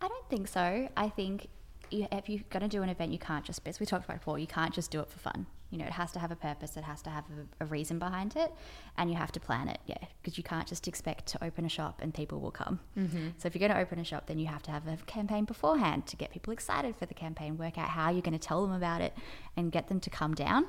[0.00, 0.88] I don't think so.
[0.96, 1.46] I think
[1.90, 4.38] if you're going to do an event, you can't just, as we talked about before,
[4.38, 5.46] you can't just do it for fun.
[5.72, 7.24] You know, it has to have a purpose, it has to have
[7.60, 8.52] a, a reason behind it,
[8.98, 11.68] and you have to plan it, yeah, because you can't just expect to open a
[11.68, 12.78] shop and people will come.
[12.96, 13.28] Mm-hmm.
[13.38, 15.46] So if you're going to open a shop, then you have to have a campaign
[15.46, 18.60] beforehand to get people excited for the campaign, work out how you're going to tell
[18.66, 19.14] them about it,
[19.56, 20.66] and get them to come down.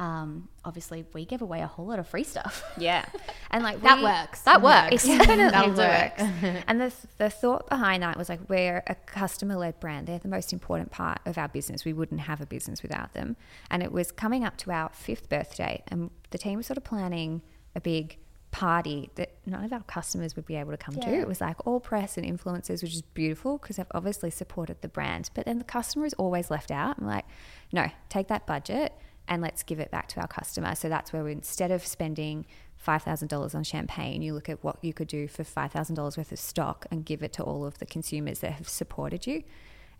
[0.00, 2.64] Um, obviously, we give away a whole lot of free stuff.
[2.76, 3.04] Yeah.
[3.50, 4.40] And like That we- works.
[4.40, 5.04] That works.
[5.06, 6.22] It definitely works.
[6.66, 10.08] and the, the thought behind that was like, we're a customer led brand.
[10.08, 11.84] They're the most important part of our business.
[11.84, 13.36] We wouldn't have a business without them.
[13.70, 16.82] And it was coming up to our fifth birthday, and the team was sort of
[16.84, 17.42] planning
[17.76, 18.18] a big
[18.50, 21.08] party that none of our customers would be able to come to.
[21.10, 24.88] It was like all press and influencers, which is beautiful because they've obviously supported the
[24.88, 25.30] brand.
[25.34, 26.96] But then the customer is always left out.
[26.98, 27.24] I'm like,
[27.72, 28.92] no, take that budget
[29.28, 30.74] and let's give it back to our customer.
[30.74, 32.44] So that's where we, instead of spending
[32.86, 36.86] $5,000 on champagne, you look at what you could do for $5,000 worth of stock
[36.90, 39.42] and give it to all of the consumers that have supported you.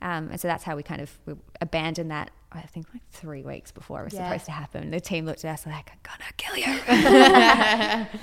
[0.02, 3.42] Um, and so that's how we kind of we abandoned that, I think, like three
[3.42, 4.28] weeks before it was Yeah.
[4.28, 4.90] supposed to happen.
[4.90, 6.80] The team looked at us like, I'm going to kill you.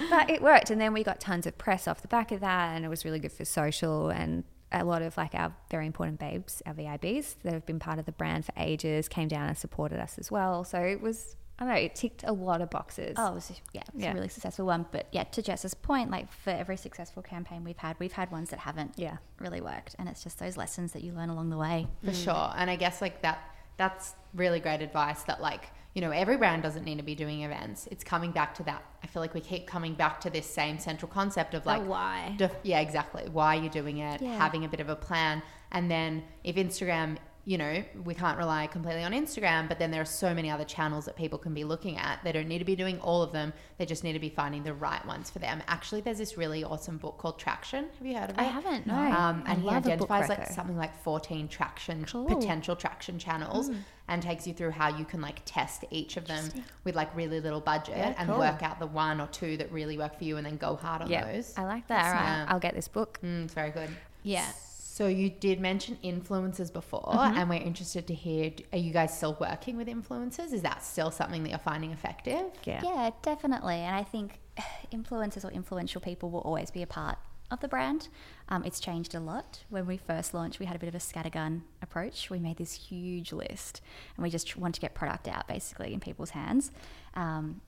[0.12, 0.70] but it worked.
[0.70, 2.76] And then we got tons of press off the back of that.
[2.76, 6.20] And it was really good for social and a lot of like our very important
[6.20, 9.58] babes, our VIBs that have been part of the brand for ages, came down and
[9.58, 10.64] supported us as well.
[10.64, 13.16] So it was, I don't know, it ticked a lot of boxes.
[13.18, 14.12] Oh, it was, yeah, it's Yeah.
[14.12, 14.86] a really successful one.
[14.92, 18.50] But yeah, to Jess's point, like for every successful campaign we've had, we've had ones
[18.52, 19.18] that haven't Yeah.
[19.40, 21.88] really worked, and it's just those lessons that you learn along the way.
[22.04, 22.24] For mm.
[22.24, 22.54] sure.
[22.56, 23.40] And I guess like that
[23.78, 27.42] that's really great advice that like, you know, every brand doesn't need to be doing
[27.44, 27.88] events.
[27.92, 28.84] It's coming back to that.
[29.04, 32.34] I feel like we keep coming back to this same central concept of like why.
[32.38, 33.28] def- yeah, exactly.
[33.32, 34.38] Why are you're doing it, Yeah.
[34.38, 35.42] having a bit of a plan.
[35.72, 40.00] And then if Instagram you know, we can't rely completely on Instagram, but then there
[40.00, 42.24] are so many other channels that people can be looking at.
[42.24, 43.52] They don't need to be doing all of them.
[43.80, 45.64] They just need to be finding the right ones for them.
[45.68, 47.88] Actually, there's this really awesome book called Traction.
[47.98, 48.42] Have you heard of it?
[48.42, 48.94] I haven't, no.
[48.94, 52.26] Um, I and he love a book identifies like something like 14 traction Cool.
[52.26, 53.72] potential traction channels
[54.12, 56.44] and takes you through how you can like test each of them
[56.84, 58.38] with like really little budget and cool.
[58.38, 61.02] work out the one or two that really work for you and then go hard
[61.02, 61.54] on Yeah, those.
[61.58, 62.06] I like that.
[62.06, 63.20] All right, I'll get this book.
[63.24, 63.90] Mm, it's very good.
[64.24, 64.46] Yeah.
[64.84, 67.38] So you did mention influencers before, Mm-hmm.
[67.38, 70.52] and we're interested to hear: Are you guys still working with influencers?
[70.54, 72.44] Is that still something that you're finding effective?
[72.66, 72.82] Yeah.
[72.84, 73.76] Yeah, definitely.
[73.78, 74.40] And I think
[74.94, 77.18] influencers or influential people will always be a part
[77.52, 78.08] of the brand.
[78.50, 79.64] Um, it's changed a lot.
[79.70, 82.30] When we first launched, we had a bit of a scattergun approach.
[82.30, 83.82] We made this huge list
[84.16, 86.72] and we just wanted to get product out basically in people's hands.
[87.14, 87.62] Um,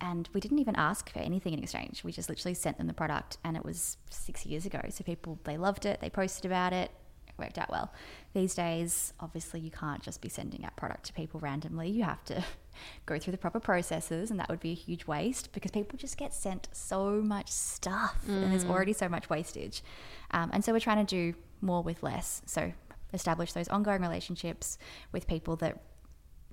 [0.00, 2.04] and we didn't even ask for anything in exchange.
[2.04, 4.80] We just literally sent them the product and it was six years ago.
[4.90, 6.92] So people, they loved it, they posted about it, it
[7.38, 7.92] worked out well.
[8.34, 11.88] These days, obviously, you can't just be sending out product to people randomly.
[11.88, 12.44] You have to
[13.06, 16.16] go through the proper processes, and that would be a huge waste because people just
[16.16, 18.70] get sent so much stuff, and there's mm.
[18.70, 19.82] already so much wastage.
[20.30, 22.42] Um, and so we're trying to do more with less.
[22.46, 22.72] So
[23.12, 24.78] establish those ongoing relationships
[25.12, 25.80] with people that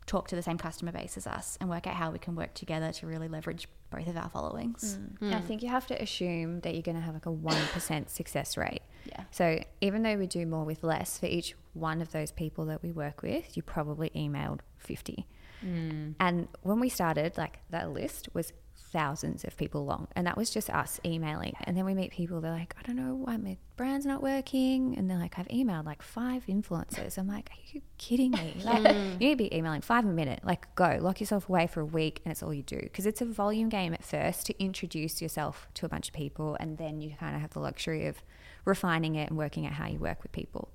[0.06, 2.54] talk to the same customer base as us and work out how we can work
[2.54, 5.00] together to really leverage both of our followings.
[5.22, 5.30] Mm.
[5.30, 5.36] Mm.
[5.36, 8.58] I think you have to assume that you're going to have like a 1% success
[8.58, 8.82] rate.
[9.06, 9.24] Yeah.
[9.32, 12.82] So even though we do more with less, for each one of those people that
[12.84, 15.28] we work with, you probably emailed 50.
[15.66, 16.16] Mm.
[16.20, 18.54] And when we started, like that list was
[18.96, 20.08] thousands of people long.
[20.16, 21.54] And that was just us emailing.
[21.66, 24.98] And then we meet people, they're like, I don't know why my brand's not working.
[24.98, 27.18] And they're like, I've emailed like five influencers.
[27.18, 28.56] I'm like, are you kidding me?
[28.66, 29.14] Like, mm.
[29.14, 30.40] you need to be emailing five a minute.
[30.44, 32.80] Like, go, lock yourself away for a week and it's all you do.
[32.80, 36.56] Because it's a volume game at first to introduce yourself to a bunch of people.
[36.60, 38.24] And then you kind of have the luxury of
[38.66, 40.70] refining it and working out how you work with people.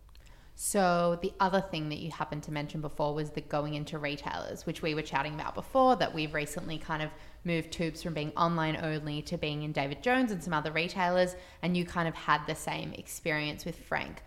[0.63, 4.67] So the other thing that you happened to mention before was the going into retailers,
[4.67, 5.97] which we were chatting about before.
[5.97, 7.09] That we've recently kind of
[7.45, 11.35] moved Tubes from being online only to being in David Jones and some other retailers,
[11.63, 14.23] and you kind of had the same experience with Frank.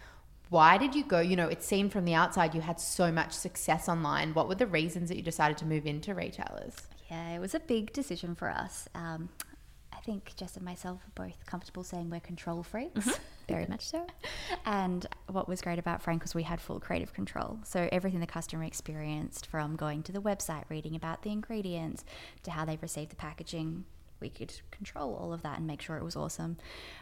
[0.49, 1.19] Why did you go?
[1.19, 4.33] You know, it seemed from the outside you had so much success online.
[4.33, 6.75] What were the reasons that you decided to move into retailers?
[7.11, 8.89] Yeah, it was a big decision for us.
[8.95, 9.29] Um,
[9.91, 13.19] I think Jess and myself are both comfortable saying we're control freaks.
[13.53, 14.07] Very much so.
[14.65, 17.59] And what was great about Frank was we had full creative control.
[17.63, 22.03] So everything the customer experienced, from going to the website, reading about the ingredients,
[22.43, 23.85] to how they received the packaging,
[24.23, 26.55] we could control all of that and make sure it was awesome.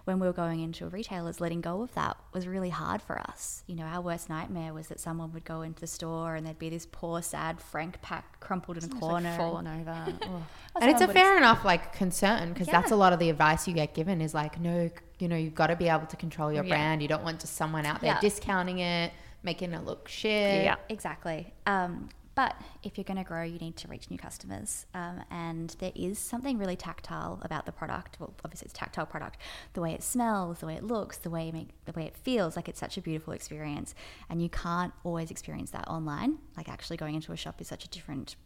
[0.05, 3.63] When we were going into retailers, letting go of that was really hard for us.
[3.67, 6.57] You know, our worst nightmare was that someone would go into the store and there'd
[6.57, 9.38] be this poor, sad Frank pack crumpled in a corner.
[9.38, 10.05] fallen over.
[10.82, 13.74] And it's a fair enough like concern because that's a lot of the advice you
[13.74, 16.63] get given is like no you know you've got to be able to control your
[16.63, 16.69] Yeah.
[16.69, 18.22] brand you don't want just someone out there Yeah.
[18.22, 19.11] discounting it
[19.43, 20.78] making it look shit Yeah.
[20.89, 21.53] Exactly.
[21.67, 22.07] Um,
[22.42, 24.88] but if you're going to grow, you need to reach new customers.
[24.96, 28.18] Um, and there is something really tactile about the product.
[28.20, 29.38] Well, obviously it's a tactile product.
[29.74, 32.56] The way it smells, the way it looks, the way make, the way it feels.
[32.56, 33.94] Like it's such a beautiful experience,
[34.28, 36.39] and you can't always experience that online.
[36.58, 38.38] Like actually going into a shop is such a different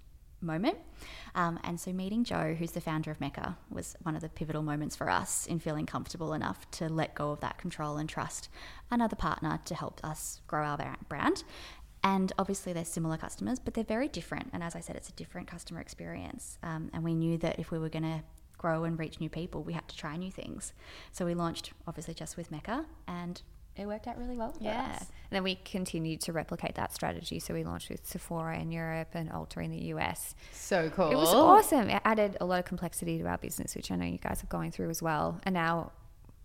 [0.41, 0.77] moment.
[1.33, 4.61] Um, and so meeting Joe, who's the founder of Mecca, was one of the pivotal
[4.61, 8.49] moments for us in feeling comfortable enough to let go of that control and trust
[8.91, 11.45] another partner to help us grow our brand.
[12.05, 14.51] And obviously, they're similar customers, but they're very different.
[14.53, 16.59] And as I said, it's a different customer experience.
[16.61, 18.21] Um, and we knew that if we were going to
[18.59, 20.71] grow and reach new people, we had to try new things.
[21.11, 23.41] So we launched, obviously, just with Mecca, and
[23.75, 24.83] it worked out really well for Yeah.
[24.93, 24.99] us.
[25.01, 27.39] And then we continued to replicate that strategy.
[27.39, 30.35] So we launched with Sephora in Europe and Ulta in the US.
[30.53, 31.89] so cool It was awesome.
[31.89, 34.47] It added a lot of complexity to our business, which I know you guys are
[34.47, 35.41] going through as well.
[35.43, 35.91] And now,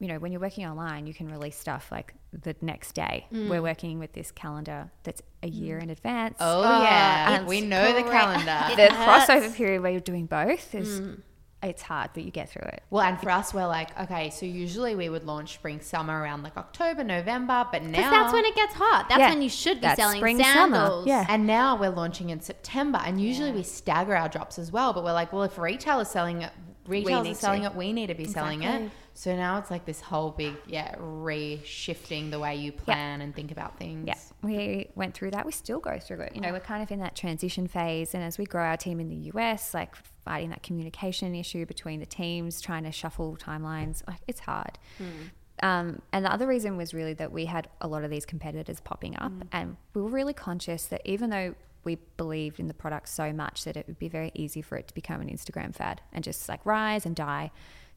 [0.01, 3.27] you know, when you're working online, you can release stuff like the next day.
[3.33, 3.51] Mm.
[3.51, 5.61] We're working with this calendar that's a mm.
[5.61, 6.37] year in advance.
[6.41, 11.01] oh yeah it's we know the calendar the crossover period where you're doing both is
[11.01, 11.21] mm.
[11.63, 12.83] it's hard, but you get through it.
[12.91, 16.43] well and for us we're like okay so usually we would launch spring summer around
[16.43, 19.07] like october november but now Because that's when it gets hot.
[19.09, 19.31] That's Yeah.
[19.31, 20.77] when you should be selling spring, summer.
[20.77, 21.07] sandals.
[21.07, 21.27] Yeah.
[21.29, 24.93] And now we're launching in September, and usually we stagger our drops as well.
[24.93, 26.53] But we're like, well, if retailers selling it,
[26.87, 27.69] retailers need are selling to.
[27.69, 28.91] it, we need to be selling it.
[29.21, 33.53] So now it's like this whole big, yeah, re-shifting the way you plan and think
[33.53, 34.07] about things.
[34.09, 35.45] Yeah, we went through that.
[35.45, 36.35] We still go through it.
[36.35, 38.15] You know, we're kind of in that transition phase.
[38.15, 39.95] And as we grow our team in the US, like
[40.25, 44.79] fighting that communication issue between the teams, trying to shuffle timelines, like it's hard.
[45.63, 48.81] Um, and the other reason was really that we had a lot of these competitors
[48.81, 51.55] popping up, and we were really conscious that even though
[51.85, 54.89] we believed in the product so much that it would be very easy for it
[54.89, 57.51] to become an Instagram fad and just like rise and die.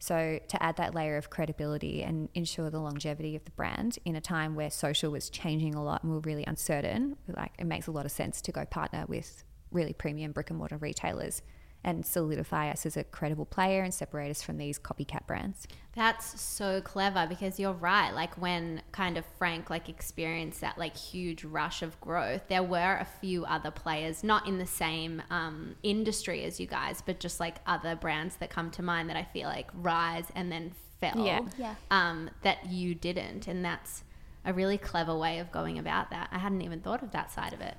[0.04, 4.18] So to add that layer of credibility and ensure the longevity of the brand in
[4.18, 7.66] a time where social was changing a lot and we we're really uncertain, like it
[7.66, 11.42] makes a lot of sense to go partner with really premium brick and mortar retailers
[11.84, 15.68] and solidify us as a credible player and separate us from these copycat brands.
[15.96, 18.12] That's so clever because you're right.
[18.12, 22.98] Like when kind of Frank like experienced that like huge rush of growth, there were
[23.00, 27.40] a few other players, not in the same um, industry as you guys, but just
[27.40, 30.72] like other brands that come to mind that I feel like rise and then
[31.02, 31.26] fell.
[31.26, 31.42] Yeah.
[31.58, 31.76] Yeah.
[31.92, 34.04] Um, that you didn't, and that's
[34.46, 36.30] a really clever way of going about that.
[36.32, 37.76] I hadn't even thought of that side of it.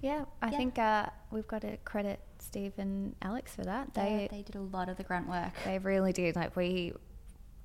[0.00, 0.56] Yeah, I Yeah.
[0.56, 2.20] think uh, we've got to credit
[2.50, 3.94] Steve and Alex for that.
[3.94, 5.52] They, They they did a lot of the grunt work.
[5.64, 6.34] they really did.
[6.34, 6.92] Like we,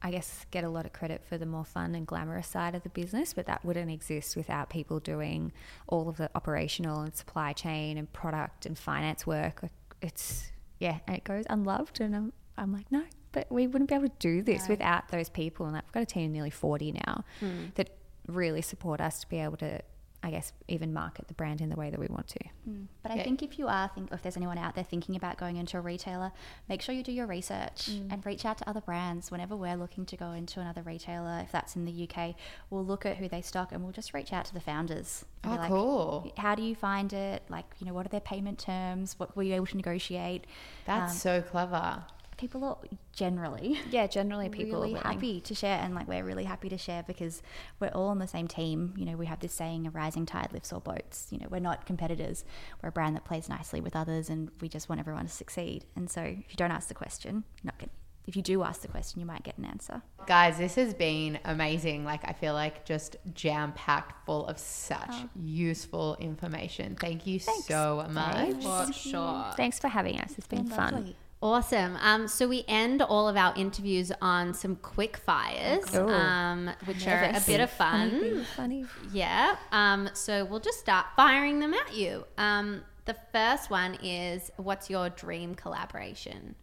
[0.01, 2.83] I guess, get a lot of credit for the more fun and glamorous side of
[2.83, 5.51] the business, but that wouldn't exist without people doing
[5.87, 9.63] all of the operational and supply chain and product and finance work.
[10.01, 13.03] It's yeah, and it goes unloved, and I'm I'm like no.
[13.31, 14.73] But we wouldn't be able to do this No.
[14.73, 17.65] without those people, and like, we've got a team of nearly forty now hmm.
[17.75, 17.89] that
[18.27, 19.81] really support us to be able to,
[20.25, 22.39] I guess, even market the brand in the way that we want to.
[22.67, 22.87] Mm.
[23.03, 23.23] But I Yeah.
[23.25, 25.81] think if you are, think if there's anyone out there thinking about going into a
[25.81, 26.31] retailer,
[26.67, 29.29] make sure you do your research and reach out to other brands.
[29.29, 32.33] Whenever we're looking to go into another retailer, if that's in the UK,
[32.71, 35.25] we'll look at who they stock and we'll just reach out to the founders.
[35.43, 36.33] Oh, like, cool.
[36.37, 37.43] How do you find it?
[37.47, 39.19] Like, you know, what are their payment terms?
[39.19, 40.45] What were you able to negotiate?
[40.85, 42.03] That's Um, so clever.
[42.45, 42.77] People are
[43.11, 45.13] generally Yeah, generally people really are willing.
[45.13, 47.41] happy to share and like we're really happy to share because
[47.79, 50.49] we're all on the same team you know we have this saying a rising tide
[50.53, 52.45] lifts all boats you know we're not competitors
[52.81, 55.85] we're a brand that plays nicely with others and we just want everyone to succeed
[55.95, 57.89] and so if you don't ask the question you're not going
[58.27, 61.37] if you do ask the question you might get an answer Guys, this has been
[61.45, 62.03] amazing.
[62.03, 65.29] Like, I feel like just jam packed full of such Oh.
[65.39, 66.95] useful information.
[66.99, 68.33] Thank you so much.
[68.33, 68.65] Thanks.
[68.65, 69.53] For sure.
[69.55, 70.33] Thanks for having us.
[70.39, 70.93] It's been Been fun.
[70.95, 71.15] lovely.
[71.41, 71.97] Awesome.
[72.01, 76.09] Um, so we end all of our interviews on some quick fires, Cool.
[76.09, 78.45] um, which are a bit of fun.
[78.55, 78.85] Funny.
[79.11, 79.55] Yeah.
[79.71, 82.25] Um, so we'll just start firing them at you.
[82.37, 86.55] Um, the first one is what's your dream collaboration?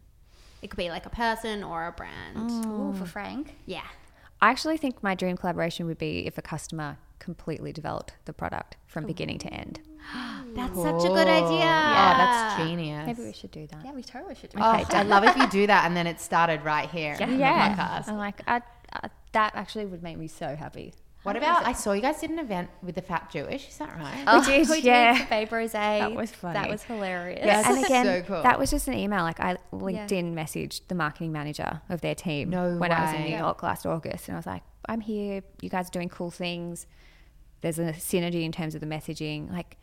[0.61, 2.51] It could be like a person or a brand.
[2.65, 3.83] Ooh, for frank Yeah.
[4.43, 8.75] I actually think my dream collaboration would be if a customer completely developed the product
[8.87, 9.07] from oh.
[9.07, 9.79] beginning to end.
[10.53, 11.59] That's such a good idea.
[11.59, 13.07] Yeah, that's genius.
[13.07, 13.79] Maybe we should do that.
[13.85, 14.81] yeah we totally should do that.
[14.81, 14.93] Oh, that.
[14.93, 17.73] I'd love if you do that and then it started right here on the Yeah.
[17.73, 18.09] podcast.
[18.09, 20.93] I'm like, I, I, that actually would make me so happy.
[21.23, 23.95] What about, I saw you guys did an event with the Fat Jewish, is that
[23.95, 24.23] right?
[24.27, 25.13] Oh, did, we yeah.
[25.13, 25.71] did for Babe Rose.
[25.71, 26.53] That was funny.
[26.53, 27.45] That was hilarious.
[27.45, 27.63] Yeah.
[27.65, 28.43] and again, so cool.
[28.43, 29.23] that was just an email.
[29.23, 33.23] Like I LinkedIn messaged the marketing manager of their team No when I was in.
[33.23, 35.43] New York last August, and I was like, "I'm here.
[35.61, 36.85] You guys are doing cool things.
[37.61, 39.49] There's a synergy in terms of the messaging.
[39.49, 39.77] Like,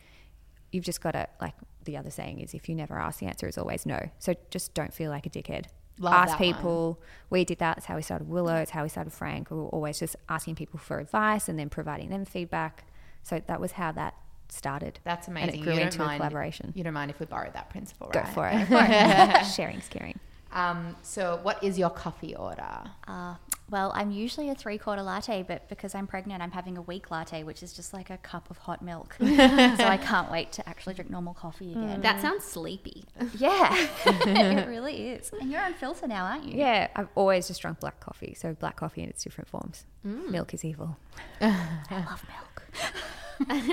[0.73, 3.49] you've just got to like." The other saying is, if you never ask, the answer
[3.49, 4.11] is always no.
[4.19, 5.65] So just don't feel like a dickhead.
[6.01, 6.99] Love ask that people.
[7.29, 7.77] We did that.
[7.79, 8.57] It's how we started Willow.
[8.57, 9.51] It's how we started Frank.
[9.51, 12.85] We were always just asking people for advice and then providing them feedback.
[13.23, 14.15] So that was how that
[14.49, 14.99] started.
[15.05, 15.49] That's amazing.
[15.49, 15.61] And amazing.
[15.61, 16.73] it grew you don't into a mind, collaboration.
[16.75, 18.25] You don't mind if we borrow that principle, right?
[18.27, 19.45] Go for it.
[19.55, 20.19] Sharing's caring.
[20.53, 22.81] Um, so, what is your coffee order?
[23.07, 23.37] Uh,
[23.71, 27.11] well, I'm usually a three quarter latte, but because I'm pregnant, I'm having a weak
[27.11, 29.17] latte, which is just like a cup of hot milk.
[29.21, 32.01] so I can't wait to actually drink normal coffee again.
[32.01, 33.05] That sounds sleepy.
[33.39, 33.75] yeah,
[34.07, 35.31] it really is.
[35.41, 36.59] And you're on filter now, aren't you?
[36.59, 38.35] Yeah, I've always just drunk black coffee.
[38.37, 39.85] So black coffee in its different forms.
[40.03, 40.97] Milk is evil.
[41.41, 43.67] I love milk.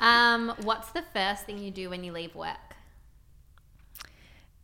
[0.00, 2.56] Um, what's the first thing you do when you leave work?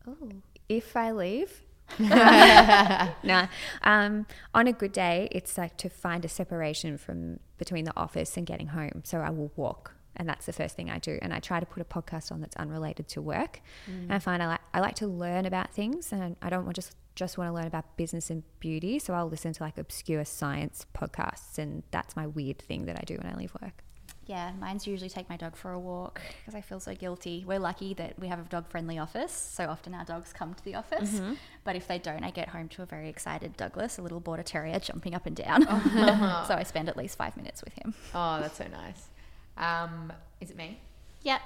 [0.07, 0.30] Oh,
[0.68, 1.62] if I leave,
[1.99, 3.47] nah.
[3.83, 8.37] Um, on a good day, it's like to find a separation from between the office
[8.37, 9.03] and getting home.
[9.05, 11.18] So I will walk, and that's the first thing I do.
[11.22, 13.61] And I try to put a podcast on that's unrelated to work.
[14.03, 16.76] And I find I like I like to learn about things, and I don't want
[16.76, 18.99] just just want to learn about business and beauty.
[18.99, 23.03] So I'll listen to like obscure science podcasts, and that's my weird thing that I
[23.05, 23.85] do when I leave work.
[24.27, 27.45] Yeah, mine's usually take my dog for a walk because I feel so guilty.
[27.47, 30.64] We're lucky that we have a dog friendly office, so often our dogs come to
[30.64, 31.20] the office.
[31.64, 34.45] But if they don't, I get home to a very excited Douglas, a little border
[34.45, 35.62] terrier, jumping up and down.
[36.47, 37.95] so I spend at least five minutes with him.
[38.14, 39.09] Oh, that's so nice.
[39.57, 40.81] Um, is it me?
[41.23, 41.41] Yep.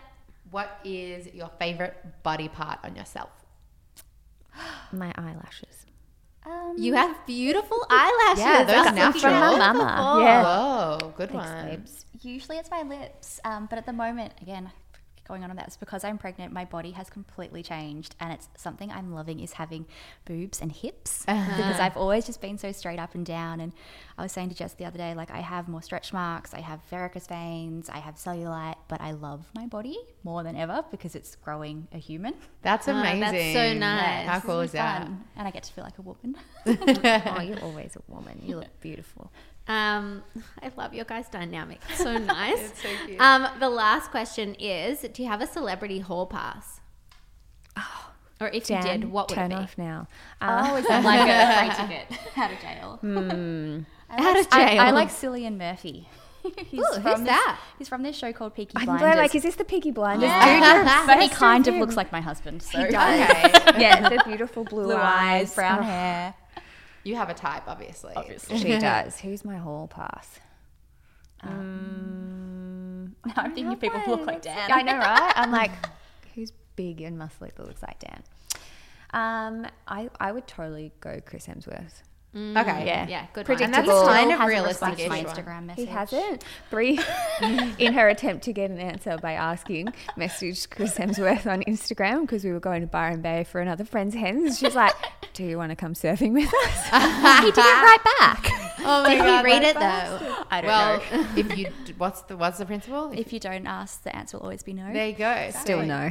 [0.51, 3.31] What is your favorite body part on yourself?
[4.93, 5.86] My eyelashes.
[6.47, 8.39] Um, You have beautiful eyelashes.
[8.45, 9.21] Yeah, those That's natural.
[9.21, 9.85] From my mama.
[9.85, 10.23] before.
[10.23, 10.43] Yeah.
[10.43, 11.67] Whoa, good Thanks, one.
[11.67, 12.05] babes.
[12.23, 14.71] Usually it's my lips, um, but at the moment, again,
[15.27, 15.51] going on.
[15.51, 16.53] And that's because I'm pregnant.
[16.53, 19.87] My body has completely changed, and it's something I'm loving is having
[20.25, 21.57] boobs and hips uh-huh.
[21.57, 23.61] because I've always just been so straight up and down.
[23.61, 23.73] And
[24.19, 26.61] I was saying to Jess the other day, like I have more stretch marks, I
[26.61, 31.15] have varicose veins, I have cellulite, but I love my body more than ever because
[31.15, 32.35] it's growing a human.
[32.63, 33.21] That's Oh, amazing.
[33.21, 34.27] that's so nice.
[34.29, 35.03] How cool is that?
[35.03, 35.25] Fun.
[35.37, 36.37] And I get to feel like a woman.
[36.67, 38.41] oh, you're always a woman.
[38.45, 39.31] You look beautiful.
[39.69, 40.23] Um,
[40.63, 41.81] I love your guys' dynamic.
[41.97, 42.73] So nice.
[42.81, 43.21] so cute.
[43.21, 46.81] Um, the last question is: Do you have a celebrity hall pass?
[47.77, 48.11] Oh,
[48.41, 49.63] or if you did, what would turn it be?
[49.63, 50.09] off now.
[50.41, 53.85] Uh, Oh, is that like a free ticket out of jail?
[54.09, 56.09] I Out like, of I, I like Cillian Murphy.
[56.59, 57.61] he's Ooh, who's from this, that?
[57.79, 59.17] He's from this show called Peaky I'm Blinders.
[59.17, 60.79] like, is this the Peaky Blinders Yeah.
[60.85, 61.07] dude?
[61.09, 62.63] but he kind of looks like my husband.
[62.63, 62.93] So Okay.
[62.95, 66.35] yeah, the beautiful blue, blue eyes, brown Oh, hair.
[67.07, 68.15] You have a type, obviously.
[68.17, 68.59] Obviously.
[68.59, 69.21] She does.
[69.21, 70.41] Who's my hall pass?
[73.25, 74.73] No, I'm thinking people who look like Dan.
[74.73, 75.33] I know, right?
[75.37, 75.71] I'm like,
[76.35, 78.23] who's big and muscly that looks like Dan?
[79.13, 82.03] Um, I I would totally go Chris Hemsworth.
[82.37, 82.87] Mm, okay.
[82.87, 83.07] Yeah.
[83.09, 84.07] Yeah, good And that's Predictable.
[84.07, 84.97] kind of realistic.
[84.99, 85.25] to my ish.
[85.27, 86.45] Instagram He hasn't.
[86.71, 87.01] Bree,
[87.79, 92.45] in her attempt to get an answer by asking, messaged Chris Hemsworth on Instagram because
[92.45, 94.59] we were going to Byron Bay for another friend's hens.
[94.59, 94.93] She's like,
[95.33, 96.85] "Do you want to come surfing with us?"
[97.41, 98.51] he did it right back.
[98.89, 100.45] Oh my Did God, he read that's it though?
[100.51, 101.27] I don't Well, know.
[101.37, 101.67] if you,
[101.99, 103.11] what's the what's the principle?
[103.13, 104.93] If you don't ask, the answer will always be no.
[104.93, 105.51] there you go.
[105.59, 105.89] Still Sweet.
[105.89, 106.11] no.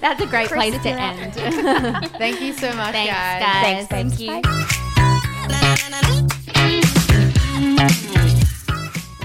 [0.00, 1.34] That's a great place to end.
[2.18, 3.42] Thank you so much, Thanks, guys.
[3.42, 3.86] guys.
[3.88, 4.25] Thank you.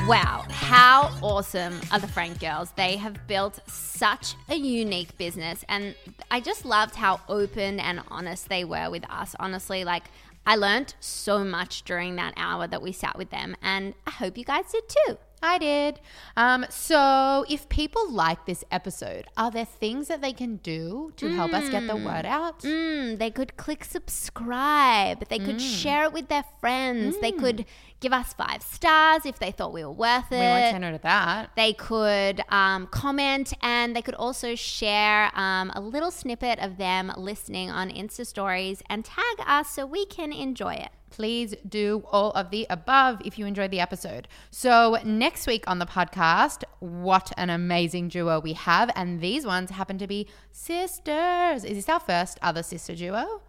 [0.08, 2.72] Wow, how awesome are the Frank girls?
[2.76, 5.96] They have built such a unique business, and
[6.30, 9.36] I just loved how open and honest they were with us.
[9.40, 10.04] Honestly, like
[10.46, 14.38] I learned so much during that hour that we sat with them, and I hope
[14.38, 15.18] you guys did too.
[15.42, 16.00] I did.
[16.38, 21.30] Um, so, if people like this episode, are there things that they can do to
[21.30, 22.60] help us get the word out?
[22.62, 25.28] Mm, they could click subscribe.
[25.30, 27.18] They could share it with their friends.
[27.20, 27.66] They could
[28.00, 30.40] give us five stars if they thought we were worth it.
[30.40, 31.52] We won't say no to that.
[31.56, 37.12] They could um, comment and they could also share um, a little snippet of them
[37.16, 40.90] listening on Insta stories and tag us so we can enjoy it.
[41.12, 44.28] Please do all of the above if you enjoyed the episode.
[44.50, 48.90] So, next week on the podcast, what an amazing duo we have.
[48.96, 51.64] And these ones happen to be sisters.
[51.64, 53.42] Is this our first other sister duo?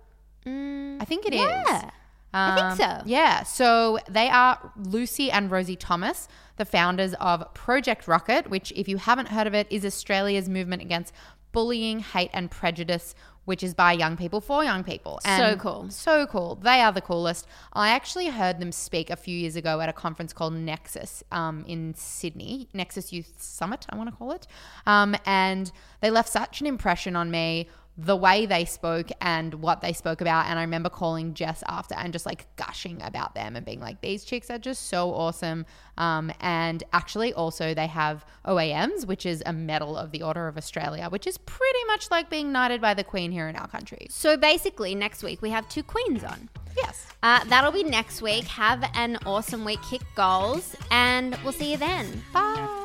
[0.44, 1.40] I think it is.
[1.40, 1.90] Mm, yeah,
[2.34, 3.02] I think Um, so.
[3.06, 3.42] Yeah.
[3.44, 8.96] So they are Lucy and Rosie Thomas, the founders of Project Rockit, which, if you
[8.96, 11.12] haven't heard of it, is Australia's movement against
[11.52, 15.20] bullying, hate, and prejudice, which is by young people for young people.
[15.24, 15.90] So cool.
[15.90, 16.56] So cool.
[16.56, 17.46] They are the coolest.
[17.72, 21.64] I actually heard them speak a few years ago at a conference called Nexus um,
[21.66, 24.46] in Sydney, Nexus Youth Summit, I want to call it.
[24.86, 27.68] Um, and they left such an impression on me
[27.98, 30.46] the way they spoke and what they spoke about.
[30.46, 34.00] And I remember calling Jess after and just like gushing about them and being like,
[34.00, 35.66] these chicks are just so awesome.
[35.98, 40.56] Um, and actually, also, they have OAMs, which is a Medal of the Order of
[40.56, 44.06] Australia, which is pretty much like being knighted by the Queen here in our country.
[44.08, 46.48] So basically, next week we have two queens on.
[46.76, 47.06] Yes.
[47.22, 48.44] Uh, that'll be next week.
[48.44, 49.80] Have an awesome week.
[49.82, 52.22] Kick goals, and we'll see you then.
[52.32, 52.80] Bye.